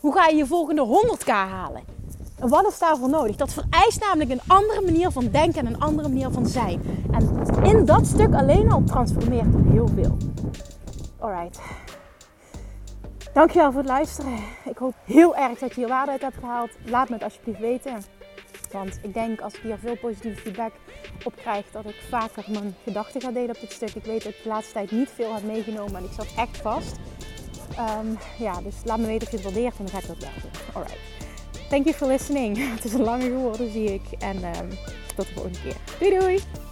[0.00, 1.82] Hoe ga je je volgende 100k halen?
[2.38, 3.36] En wat is daarvoor nodig?
[3.36, 6.82] Dat vereist namelijk een andere manier van denken en een andere manier van zijn.
[7.10, 10.16] En in dat stuk alleen al transformeert heel veel.
[11.18, 11.60] Alright.
[13.32, 14.38] Dankjewel voor het luisteren.
[14.64, 16.70] Ik hoop heel erg dat je hier waarde uit hebt gehaald.
[16.84, 18.02] Laat me het alsjeblieft weten.
[18.72, 20.72] Want ik denk als ik hier veel positieve feedback
[21.24, 23.94] op krijg, dat ik vaker mijn gedachten ga delen op dit stuk.
[23.94, 26.56] Ik weet dat ik de laatste tijd niet veel heb meegenomen en ik zat echt
[26.56, 26.96] vast.
[27.78, 30.18] Um, ja, dus laat me weten of je het waardeert en dan ga ik dat
[30.18, 30.74] wel doen.
[30.74, 30.98] Alright.
[31.68, 32.56] Thank you for listening.
[32.74, 34.02] Het is een lange geworden, zie ik.
[34.18, 34.68] En um,
[35.16, 35.76] tot de volgende keer.
[35.98, 36.71] Doei doei!